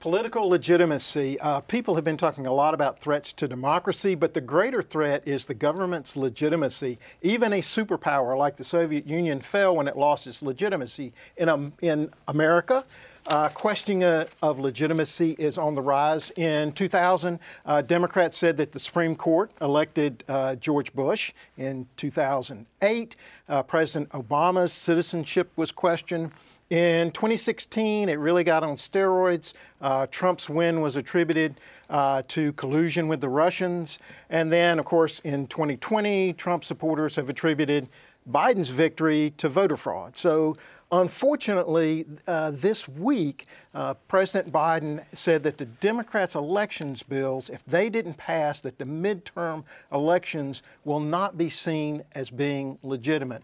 Political 0.00 0.48
legitimacy. 0.48 1.40
Uh, 1.40 1.60
people 1.60 1.96
have 1.96 2.04
been 2.04 2.16
talking 2.16 2.46
a 2.46 2.52
lot 2.52 2.72
about 2.72 3.00
threats 3.00 3.32
to 3.32 3.48
democracy, 3.48 4.14
but 4.14 4.32
the 4.32 4.40
greater 4.40 4.80
threat 4.80 5.26
is 5.26 5.46
the 5.46 5.54
government's 5.54 6.16
legitimacy. 6.16 6.98
Even 7.20 7.52
a 7.52 7.58
superpower 7.58 8.38
like 8.38 8.58
the 8.58 8.64
Soviet 8.64 9.08
Union 9.08 9.40
fell 9.40 9.74
when 9.74 9.88
it 9.88 9.96
lost 9.96 10.28
its 10.28 10.40
legitimacy. 10.40 11.12
In, 11.36 11.48
um, 11.48 11.72
in 11.82 12.12
America, 12.28 12.84
uh, 13.26 13.48
questioning 13.48 14.04
uh, 14.04 14.26
of 14.40 14.60
legitimacy 14.60 15.32
is 15.32 15.58
on 15.58 15.74
the 15.74 15.82
rise. 15.82 16.30
In 16.36 16.70
2000, 16.70 17.40
uh, 17.66 17.82
Democrats 17.82 18.38
said 18.38 18.56
that 18.58 18.70
the 18.70 18.78
Supreme 18.78 19.16
Court 19.16 19.50
elected 19.60 20.22
uh, 20.28 20.54
George 20.54 20.92
Bush. 20.92 21.32
In 21.56 21.88
2008, 21.96 23.16
uh, 23.48 23.62
President 23.64 24.10
Obama's 24.10 24.72
citizenship 24.72 25.50
was 25.56 25.72
questioned. 25.72 26.30
In 26.70 27.12
2016, 27.12 28.10
it 28.10 28.18
really 28.18 28.44
got 28.44 28.62
on 28.62 28.76
steroids. 28.76 29.54
Uh, 29.80 30.06
Trump's 30.06 30.50
win 30.50 30.82
was 30.82 30.96
attributed 30.96 31.58
uh, 31.88 32.22
to 32.28 32.52
collusion 32.54 33.08
with 33.08 33.22
the 33.22 33.28
Russians. 33.30 33.98
And 34.28 34.52
then, 34.52 34.78
of 34.78 34.84
course, 34.84 35.20
in 35.20 35.46
2020, 35.46 36.34
Trump 36.34 36.64
supporters 36.64 37.16
have 37.16 37.30
attributed 37.30 37.88
Biden's 38.30 38.68
victory 38.68 39.32
to 39.38 39.48
voter 39.48 39.78
fraud. 39.78 40.18
So, 40.18 40.58
unfortunately, 40.92 42.04
uh, 42.26 42.50
this 42.50 42.86
week, 42.86 43.46
uh, 43.72 43.94
President 44.06 44.52
Biden 44.52 45.02
said 45.14 45.44
that 45.44 45.56
the 45.56 45.64
Democrats' 45.64 46.34
elections 46.34 47.02
bills, 47.02 47.48
if 47.48 47.64
they 47.64 47.88
didn't 47.88 48.18
pass, 48.18 48.60
that 48.60 48.76
the 48.76 48.84
midterm 48.84 49.64
elections 49.90 50.62
will 50.84 51.00
not 51.00 51.38
be 51.38 51.48
seen 51.48 52.04
as 52.12 52.28
being 52.28 52.78
legitimate. 52.82 53.42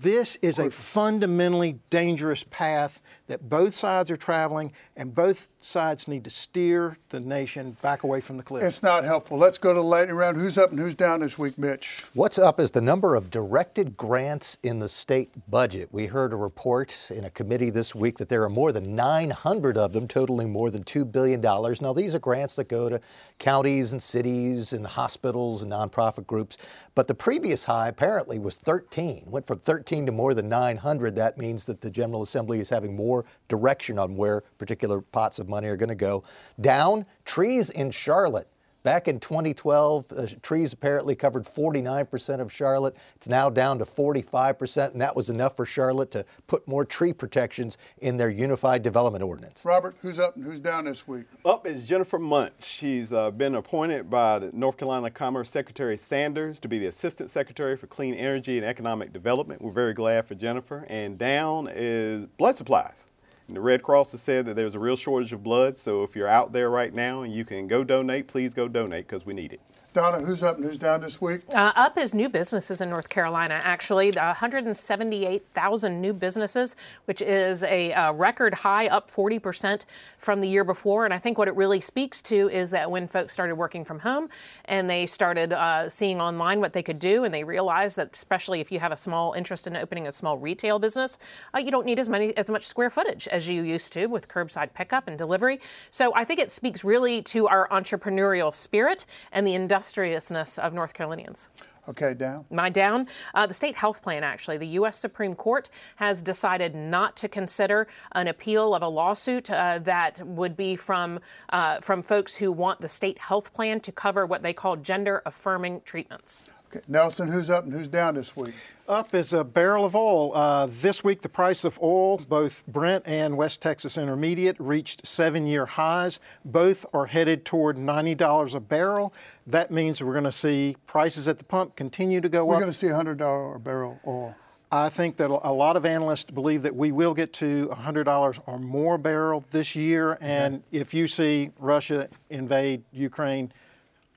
This 0.00 0.36
is 0.42 0.58
a 0.58 0.70
fundamentally 0.70 1.78
dangerous 1.88 2.44
path 2.50 3.00
that 3.26 3.48
both 3.48 3.72
sides 3.72 4.10
are 4.10 4.16
traveling, 4.16 4.72
and 4.96 5.14
both 5.14 5.48
sides 5.58 6.08
need 6.08 6.24
to 6.24 6.30
steer 6.30 6.98
the 7.08 7.20
nation 7.20 7.74
back 7.80 8.02
away 8.02 8.20
from 8.20 8.36
the 8.36 8.42
cliff. 8.42 8.62
It's 8.62 8.82
not 8.82 9.04
helpful. 9.04 9.38
Let's 9.38 9.56
go 9.56 9.72
to 9.72 9.78
the 9.78 9.84
lightning 9.84 10.16
round. 10.16 10.36
Who's 10.36 10.58
up 10.58 10.70
and 10.70 10.78
who's 10.78 10.94
down 10.94 11.20
this 11.20 11.38
week, 11.38 11.56
Mitch? 11.56 12.04
What's 12.12 12.38
up 12.38 12.60
is 12.60 12.72
the 12.72 12.82
number 12.82 13.14
of 13.14 13.30
directed 13.30 13.96
grants 13.96 14.58
in 14.62 14.80
the 14.80 14.88
state 14.88 15.30
budget. 15.48 15.88
We 15.90 16.06
heard 16.06 16.34
a 16.34 16.36
report 16.36 17.10
in 17.10 17.24
a 17.24 17.30
committee 17.30 17.70
this 17.70 17.94
week 17.94 18.18
that 18.18 18.28
there 18.28 18.42
are 18.42 18.50
more 18.50 18.72
than 18.72 18.94
900 18.94 19.78
of 19.78 19.94
them, 19.94 20.06
totaling 20.06 20.50
more 20.50 20.70
than 20.70 20.84
$2 20.84 21.10
billion. 21.10 21.40
Now, 21.40 21.92
these 21.94 22.14
are 22.14 22.18
grants 22.18 22.56
that 22.56 22.68
go 22.68 22.90
to 22.90 23.00
counties 23.38 23.92
and 23.92 24.02
cities 24.02 24.74
and 24.74 24.86
hospitals 24.86 25.62
and 25.62 25.72
nonprofit 25.72 26.26
groups. 26.26 26.58
But 26.94 27.06
the 27.08 27.14
previous 27.14 27.64
high 27.64 27.88
apparently 27.88 28.38
was 28.38 28.56
13. 28.56 29.22
Went 29.26 29.46
from 29.46 29.60
13 29.60 29.83
to 29.84 30.12
more 30.12 30.34
than 30.34 30.48
900. 30.48 31.14
That 31.16 31.38
means 31.38 31.64
that 31.66 31.80
the 31.80 31.90
General 31.90 32.22
Assembly 32.22 32.60
is 32.60 32.68
having 32.68 32.96
more 32.96 33.24
direction 33.48 33.98
on 33.98 34.16
where 34.16 34.42
particular 34.58 35.00
pots 35.00 35.38
of 35.38 35.48
money 35.48 35.68
are 35.68 35.76
going 35.76 35.88
to 35.88 35.94
go. 35.94 36.24
Down, 36.60 37.06
trees 37.24 37.70
in 37.70 37.90
Charlotte. 37.90 38.48
Back 38.84 39.08
in 39.08 39.18
2012, 39.18 40.12
uh, 40.12 40.26
trees 40.42 40.74
apparently 40.74 41.16
covered 41.16 41.44
49% 41.44 42.40
of 42.40 42.52
Charlotte. 42.52 42.94
It's 43.16 43.26
now 43.26 43.48
down 43.48 43.78
to 43.78 43.86
45%, 43.86 44.92
and 44.92 45.00
that 45.00 45.16
was 45.16 45.30
enough 45.30 45.56
for 45.56 45.64
Charlotte 45.64 46.10
to 46.10 46.26
put 46.46 46.68
more 46.68 46.84
tree 46.84 47.14
protections 47.14 47.78
in 47.96 48.18
their 48.18 48.28
Unified 48.28 48.82
Development 48.82 49.24
Ordinance. 49.24 49.64
Robert, 49.64 49.96
who's 50.02 50.18
up 50.18 50.36
and 50.36 50.44
who's 50.44 50.60
down 50.60 50.84
this 50.84 51.08
week? 51.08 51.24
Up 51.46 51.66
is 51.66 51.88
Jennifer 51.88 52.18
Mundt. 52.18 52.52
She's 52.62 53.10
uh, 53.10 53.30
been 53.30 53.54
appointed 53.54 54.10
by 54.10 54.40
the 54.40 54.50
North 54.52 54.76
Carolina 54.76 55.10
Commerce 55.10 55.48
Secretary 55.48 55.96
Sanders 55.96 56.60
to 56.60 56.68
be 56.68 56.78
the 56.78 56.88
Assistant 56.88 57.30
Secretary 57.30 57.78
for 57.78 57.86
Clean 57.86 58.12
Energy 58.12 58.58
and 58.58 58.66
Economic 58.66 59.14
Development. 59.14 59.62
We're 59.62 59.72
very 59.72 59.94
glad 59.94 60.26
for 60.26 60.34
Jennifer. 60.34 60.84
And 60.90 61.16
down 61.16 61.70
is 61.72 62.26
blood 62.36 62.58
supplies. 62.58 63.06
And 63.46 63.56
the 63.56 63.60
Red 63.60 63.82
Cross 63.82 64.12
has 64.12 64.22
said 64.22 64.46
that 64.46 64.56
there's 64.56 64.74
a 64.74 64.78
real 64.78 64.96
shortage 64.96 65.32
of 65.32 65.42
blood, 65.42 65.78
so 65.78 66.02
if 66.02 66.16
you're 66.16 66.28
out 66.28 66.52
there 66.52 66.70
right 66.70 66.94
now 66.94 67.22
and 67.22 67.32
you 67.32 67.44
can 67.44 67.66
go 67.66 67.84
donate, 67.84 68.26
please 68.26 68.54
go 68.54 68.68
donate 68.68 69.06
because 69.06 69.26
we 69.26 69.34
need 69.34 69.52
it. 69.52 69.60
Donna, 69.94 70.18
who's 70.26 70.42
up 70.42 70.56
and 70.56 70.64
who's 70.64 70.76
down 70.76 71.02
this 71.02 71.20
week? 71.20 71.42
Uh, 71.54 71.70
up 71.76 71.96
is 71.96 72.12
new 72.12 72.28
businesses 72.28 72.80
in 72.80 72.90
North 72.90 73.08
Carolina, 73.08 73.60
actually. 73.62 74.10
The 74.10 74.18
178,000 74.18 76.00
new 76.00 76.12
businesses, 76.12 76.74
which 77.04 77.22
is 77.22 77.62
a 77.62 77.92
uh, 77.92 78.12
record 78.12 78.54
high, 78.54 78.88
up 78.88 79.08
40% 79.08 79.84
from 80.18 80.40
the 80.40 80.48
year 80.48 80.64
before. 80.64 81.04
And 81.04 81.14
I 81.14 81.18
think 81.18 81.38
what 81.38 81.46
it 81.46 81.54
really 81.54 81.78
speaks 81.78 82.20
to 82.22 82.50
is 82.50 82.72
that 82.72 82.90
when 82.90 83.06
folks 83.06 83.32
started 83.32 83.54
working 83.54 83.84
from 83.84 84.00
home 84.00 84.30
and 84.64 84.90
they 84.90 85.06
started 85.06 85.52
uh, 85.52 85.88
seeing 85.88 86.20
online 86.20 86.58
what 86.58 86.72
they 86.72 86.82
could 86.82 86.98
do, 86.98 87.22
and 87.22 87.32
they 87.32 87.44
realized 87.44 87.96
that, 87.96 88.10
especially 88.14 88.60
if 88.60 88.72
you 88.72 88.80
have 88.80 88.90
a 88.90 88.96
small 88.96 89.34
interest 89.34 89.68
in 89.68 89.76
opening 89.76 90.08
a 90.08 90.12
small 90.12 90.38
retail 90.38 90.80
business, 90.80 91.18
uh, 91.54 91.58
you 91.58 91.70
don't 91.70 91.86
need 91.86 92.00
as 92.00 92.08
many 92.08 92.36
as 92.36 92.50
much 92.50 92.66
square 92.66 92.90
footage 92.90 93.28
as 93.28 93.48
you 93.48 93.62
used 93.62 93.92
to 93.92 94.06
with 94.06 94.26
curbside 94.26 94.74
pickup 94.74 95.06
and 95.06 95.16
delivery. 95.16 95.60
So 95.90 96.12
I 96.16 96.24
think 96.24 96.40
it 96.40 96.50
speaks 96.50 96.82
really 96.82 97.22
to 97.22 97.46
our 97.46 97.68
entrepreneurial 97.68 98.52
spirit 98.52 99.06
and 99.30 99.46
the 99.46 99.54
industrialness 99.84 100.58
of 100.58 100.72
North 100.72 100.94
Carolinians. 100.94 101.50
Okay, 101.86 102.14
down. 102.14 102.46
My 102.50 102.70
down, 102.70 103.08
uh, 103.34 103.46
the 103.46 103.52
state 103.52 103.74
health 103.74 104.02
plan, 104.02 104.24
actually. 104.24 104.56
The 104.56 104.66
U.S. 104.68 104.98
Supreme 104.98 105.34
Court 105.34 105.68
has 105.96 106.22
decided 106.22 106.74
not 106.74 107.14
to 107.16 107.28
consider 107.28 107.86
an 108.12 108.28
appeal 108.28 108.74
of 108.74 108.82
a 108.82 108.88
lawsuit 108.88 109.50
uh, 109.50 109.80
that 109.80 110.20
would 110.26 110.56
be 110.56 110.76
from, 110.76 111.20
uh, 111.50 111.80
from 111.80 112.02
folks 112.02 112.36
who 112.36 112.50
want 112.50 112.80
the 112.80 112.88
state 112.88 113.18
health 113.18 113.52
plan 113.52 113.80
to 113.80 113.92
cover 113.92 114.24
what 114.24 114.42
they 114.42 114.54
call 114.54 114.76
gender 114.76 115.20
affirming 115.26 115.82
treatments. 115.84 116.46
Okay, 116.74 116.84
Nelson, 116.88 117.28
who's 117.28 117.50
up 117.50 117.64
and 117.64 117.72
who's 117.72 117.86
down 117.86 118.16
this 118.16 118.34
week? 118.34 118.54
Up 118.88 119.14
is 119.14 119.32
a 119.32 119.44
barrel 119.44 119.84
of 119.84 119.94
oil. 119.94 120.34
Uh, 120.34 120.66
this 120.68 121.04
week, 121.04 121.22
the 121.22 121.28
price 121.28 121.62
of 121.62 121.78
oil, 121.80 122.18
both 122.18 122.66
Brent 122.66 123.04
and 123.06 123.36
West 123.36 123.62
Texas 123.62 123.96
Intermediate, 123.96 124.56
reached 124.58 125.06
seven 125.06 125.46
year 125.46 125.66
highs. 125.66 126.18
Both 126.44 126.84
are 126.92 127.06
headed 127.06 127.44
toward 127.44 127.76
$90 127.76 128.54
a 128.54 128.60
barrel. 128.60 129.14
That 129.46 129.70
means 129.70 130.02
we're 130.02 130.12
going 130.12 130.24
to 130.24 130.32
see 130.32 130.76
prices 130.86 131.28
at 131.28 131.38
the 131.38 131.44
pump 131.44 131.76
continue 131.76 132.20
to 132.20 132.28
go 132.28 132.42
up. 132.42 132.48
We're 132.48 132.60
going 132.60 132.72
to 132.72 132.76
see 132.76 132.88
a 132.88 132.92
$100 132.92 133.54
a 133.54 133.58
barrel 133.60 134.00
oil. 134.04 134.34
I 134.72 134.88
think 134.88 135.18
that 135.18 135.30
a 135.30 135.52
lot 135.52 135.76
of 135.76 135.86
analysts 135.86 136.32
believe 136.32 136.62
that 136.62 136.74
we 136.74 136.90
will 136.90 137.14
get 137.14 137.32
to 137.34 137.68
$100 137.68 138.42
or 138.46 138.58
more 138.58 138.98
barrel 138.98 139.44
this 139.52 139.76
year. 139.76 140.18
And 140.20 140.64
if 140.72 140.92
you 140.92 141.06
see 141.06 141.52
Russia 141.60 142.08
invade 142.28 142.82
Ukraine, 142.90 143.52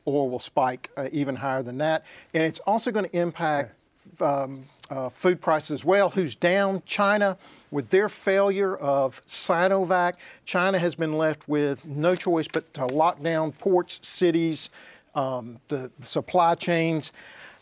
oil 0.07 0.29
will 0.29 0.39
spike 0.39 0.89
uh, 0.97 1.09
even 1.11 1.35
higher 1.35 1.63
than 1.63 1.77
that. 1.79 2.03
And 2.33 2.43
it's 2.43 2.59
also 2.59 2.91
going 2.91 3.05
to 3.05 3.17
impact 3.17 3.73
um, 4.21 4.65
uh, 4.89 5.09
food 5.09 5.41
prices 5.41 5.71
as 5.71 5.85
well. 5.85 6.09
Who's 6.11 6.35
down? 6.35 6.81
China, 6.85 7.37
with 7.71 7.89
their 7.89 8.09
failure 8.09 8.75
of 8.75 9.21
Sinovac, 9.27 10.13
China 10.45 10.79
has 10.79 10.95
been 10.95 11.17
left 11.17 11.47
with 11.47 11.85
no 11.85 12.15
choice 12.15 12.47
but 12.51 12.73
to 12.75 12.85
lock 12.87 13.21
down 13.21 13.51
ports, 13.51 13.99
cities, 14.01 14.69
um, 15.13 15.59
the, 15.67 15.91
the 15.99 16.05
supply 16.05 16.55
chains. 16.55 17.11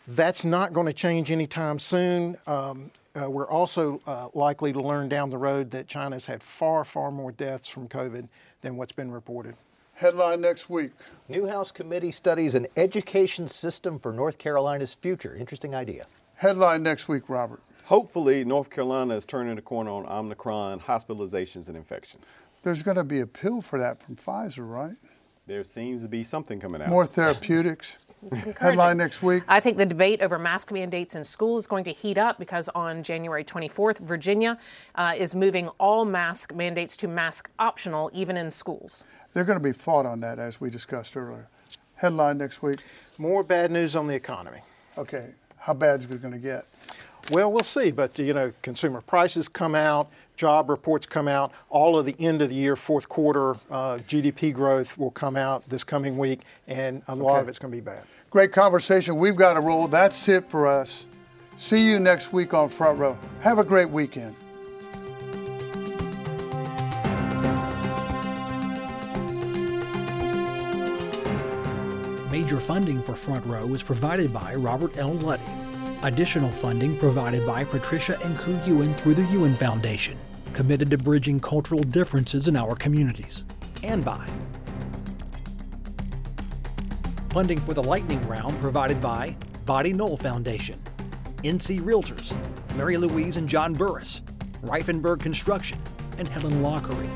That's 0.08 0.46
not 0.46 0.72
going 0.72 0.86
to 0.86 0.94
change 0.94 1.32
anytime 1.32 1.80
soon. 1.80 2.38
Um, 2.46 2.92
uh, 3.20 3.30
we're 3.30 3.50
also 3.50 4.02
uh, 4.06 4.28
likely 4.34 4.74
to 4.74 4.82
learn 4.82 5.10
down 5.10 5.30
the 5.30 5.38
road 5.38 5.72
that 5.72 5.88
China's 5.88 6.26
had 6.26 6.44
far, 6.44 6.84
far 6.84 7.12
more 7.12 7.32
deaths 7.32 7.68
from 7.68 7.88
COVID 7.88 8.28
than 8.62 8.78
what's 8.78 8.92
been 8.92 9.10
reported. 9.10 9.56
Headline 9.96 10.42
next 10.42 10.70
week. 10.70 10.92
New 11.30 11.48
House 11.48 11.72
Committee 11.72 12.12
studies 12.12 12.54
an 12.54 12.68
education 12.76 13.48
system 13.48 13.98
for 13.98 14.12
North 14.12 14.38
Carolina's 14.38 14.94
future. 14.94 15.34
Interesting 15.34 15.74
idea. 15.74 16.06
Headline 16.36 16.84
next 16.84 17.08
week, 17.08 17.30
Robert. 17.30 17.62
Hopefully, 17.86 18.44
North 18.44 18.70
Carolina 18.70 19.16
is 19.16 19.26
turning 19.26 19.56
the 19.56 19.62
corner 19.62 19.92
on 19.92 20.06
Omicron 20.06 20.82
hospitalizations 20.82 21.70
and 21.70 21.78
infections. 21.78 22.42
There's 22.64 22.84
going 22.84 22.98
to 22.98 23.06
be 23.06 23.22
a 23.22 23.28
pill 23.28 23.62
for 23.62 23.80
that 23.80 24.04
from 24.04 24.18
Pfizer, 24.18 24.70
right? 24.70 24.98
There 25.48 25.64
seems 25.64 26.02
to 26.02 26.10
be 26.10 26.26
something 26.26 26.60
coming 26.60 26.82
out. 26.82 26.90
More 26.90 27.06
therapeutics. 27.06 27.98
Headline 28.60 28.98
next 28.98 29.22
week. 29.22 29.44
I 29.48 29.60
think 29.60 29.78
the 29.78 29.86
debate 29.86 30.22
over 30.22 30.40
mask 30.40 30.72
mandates 30.72 31.16
in 31.16 31.24
school 31.24 31.58
is 31.58 31.68
going 31.68 31.84
to 31.86 31.92
heat 31.92 32.18
up 32.18 32.40
because 32.40 32.70
on 32.70 33.04
January 33.04 33.44
24th, 33.44 34.00
Virginia 34.00 34.58
uh, 34.96 35.14
is 35.16 35.36
moving 35.36 35.68
all 35.80 36.06
mask 36.06 36.54
mandates 36.54 36.98
to 36.98 37.08
mask 37.08 37.50
optional, 37.60 38.10
even 38.14 38.38
in 38.38 38.50
schools. 38.50 39.04
They're 39.34 39.44
going 39.44 39.60
to 39.60 39.64
be 39.64 39.74
fought 39.74 40.06
on 40.06 40.20
that, 40.22 40.40
as 40.40 40.60
we 40.60 40.70
discussed 40.70 41.16
earlier. 41.16 41.48
Headline 41.96 42.38
next 42.38 42.62
week. 42.62 42.80
More 43.18 43.44
bad 43.44 43.72
news 43.72 43.96
on 43.96 44.08
the 44.08 44.16
economy. 44.16 44.60
Okay, 44.98 45.32
how 45.58 45.74
bad 45.74 46.00
is 46.00 46.06
it 46.06 46.22
going 46.22 46.34
to 46.34 46.40
get? 46.40 46.66
Well, 47.32 47.52
we'll 47.52 47.64
see. 47.64 47.92
But 47.92 48.18
you 48.20 48.34
know, 48.34 48.52
consumer 48.62 49.02
prices 49.02 49.48
come 49.48 49.74
out, 49.76 50.10
job 50.36 50.70
reports 50.70 51.06
come 51.06 51.28
out. 51.28 51.52
All 51.70 51.98
of 51.98 52.06
the 52.06 52.16
end 52.20 52.42
of 52.42 52.50
the 52.50 52.56
year, 52.56 52.76
fourth 52.76 53.10
quarter 53.10 53.52
uh, 53.72 53.98
GDP 54.08 54.54
growth 54.54 54.98
will 54.98 55.12
come 55.12 55.36
out 55.36 55.68
this 55.70 55.84
coming 55.84 56.18
week, 56.18 56.42
and 56.68 57.02
a 57.08 57.16
lot 57.16 57.32
Okay. 57.34 57.42
of 57.42 57.50
it's 57.50 57.60
going 57.60 57.72
to 57.72 57.76
be 57.78 57.82
bad. 57.82 58.04
Great 58.30 58.52
conversation. 58.52 59.16
We've 59.16 59.36
got 59.36 59.54
to 59.54 59.60
roll. 59.62 59.88
That's 59.88 60.28
it 60.30 60.50
for 60.50 60.68
us. 60.68 61.08
See 61.58 61.86
you 61.90 62.00
next 62.00 62.34
week 62.34 62.54
on 62.54 62.68
Front 62.70 63.00
Row. 63.00 63.18
Have 63.42 63.60
a 63.60 63.64
great 63.64 63.90
weekend. 63.90 64.36
Major 72.32 72.60
funding 72.60 73.02
for 73.02 73.16
Front 73.16 73.46
Row 73.46 73.74
is 73.74 73.82
provided 73.82 74.34
by 74.34 74.56
Robert 74.56 74.98
L. 74.98 75.14
Luddy. 75.14 75.44
Additional 76.06 76.52
funding 76.52 76.98
provided 77.00 77.46
by 77.48 77.64
Patricia 77.64 78.20
and 78.22 78.38
Ku 78.38 78.56
Ewan 78.68 78.94
through 78.94 79.16
the 79.16 79.26
Ewan 79.32 79.56
Foundation, 79.56 80.16
committed 80.54 80.92
to 80.92 81.00
bridging 81.00 81.40
cultural 81.40 81.82
differences 81.82 82.48
in 82.48 82.56
our 82.56 82.76
communities. 82.76 83.44
And 83.82 84.06
by 84.06 84.24
funding 87.32 87.60
for 87.62 87.74
the 87.74 87.82
lightning 87.82 88.22
round 88.28 88.60
provided 88.60 89.02
by 89.02 89.36
Body 89.66 89.94
Knoll 89.94 90.18
Foundation, 90.18 90.80
NC 91.44 91.82
Realtors, 91.82 92.38
Mary 92.76 92.98
Louise 92.98 93.38
and 93.38 93.50
John 93.50 93.74
Burris, 93.74 94.22
Reifenberg 94.62 95.22
Construction, 95.22 95.80
and 96.20 96.28
Helen 96.28 96.62
Lockery. 96.62 97.10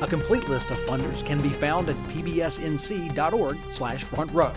A 0.00 0.06
complete 0.06 0.48
list 0.48 0.70
of 0.70 0.78
funders 0.78 1.22
can 1.22 1.42
be 1.42 1.50
found 1.50 1.90
at 1.90 1.96
pbsnc.org/front 2.04 4.32
row. 4.32 4.52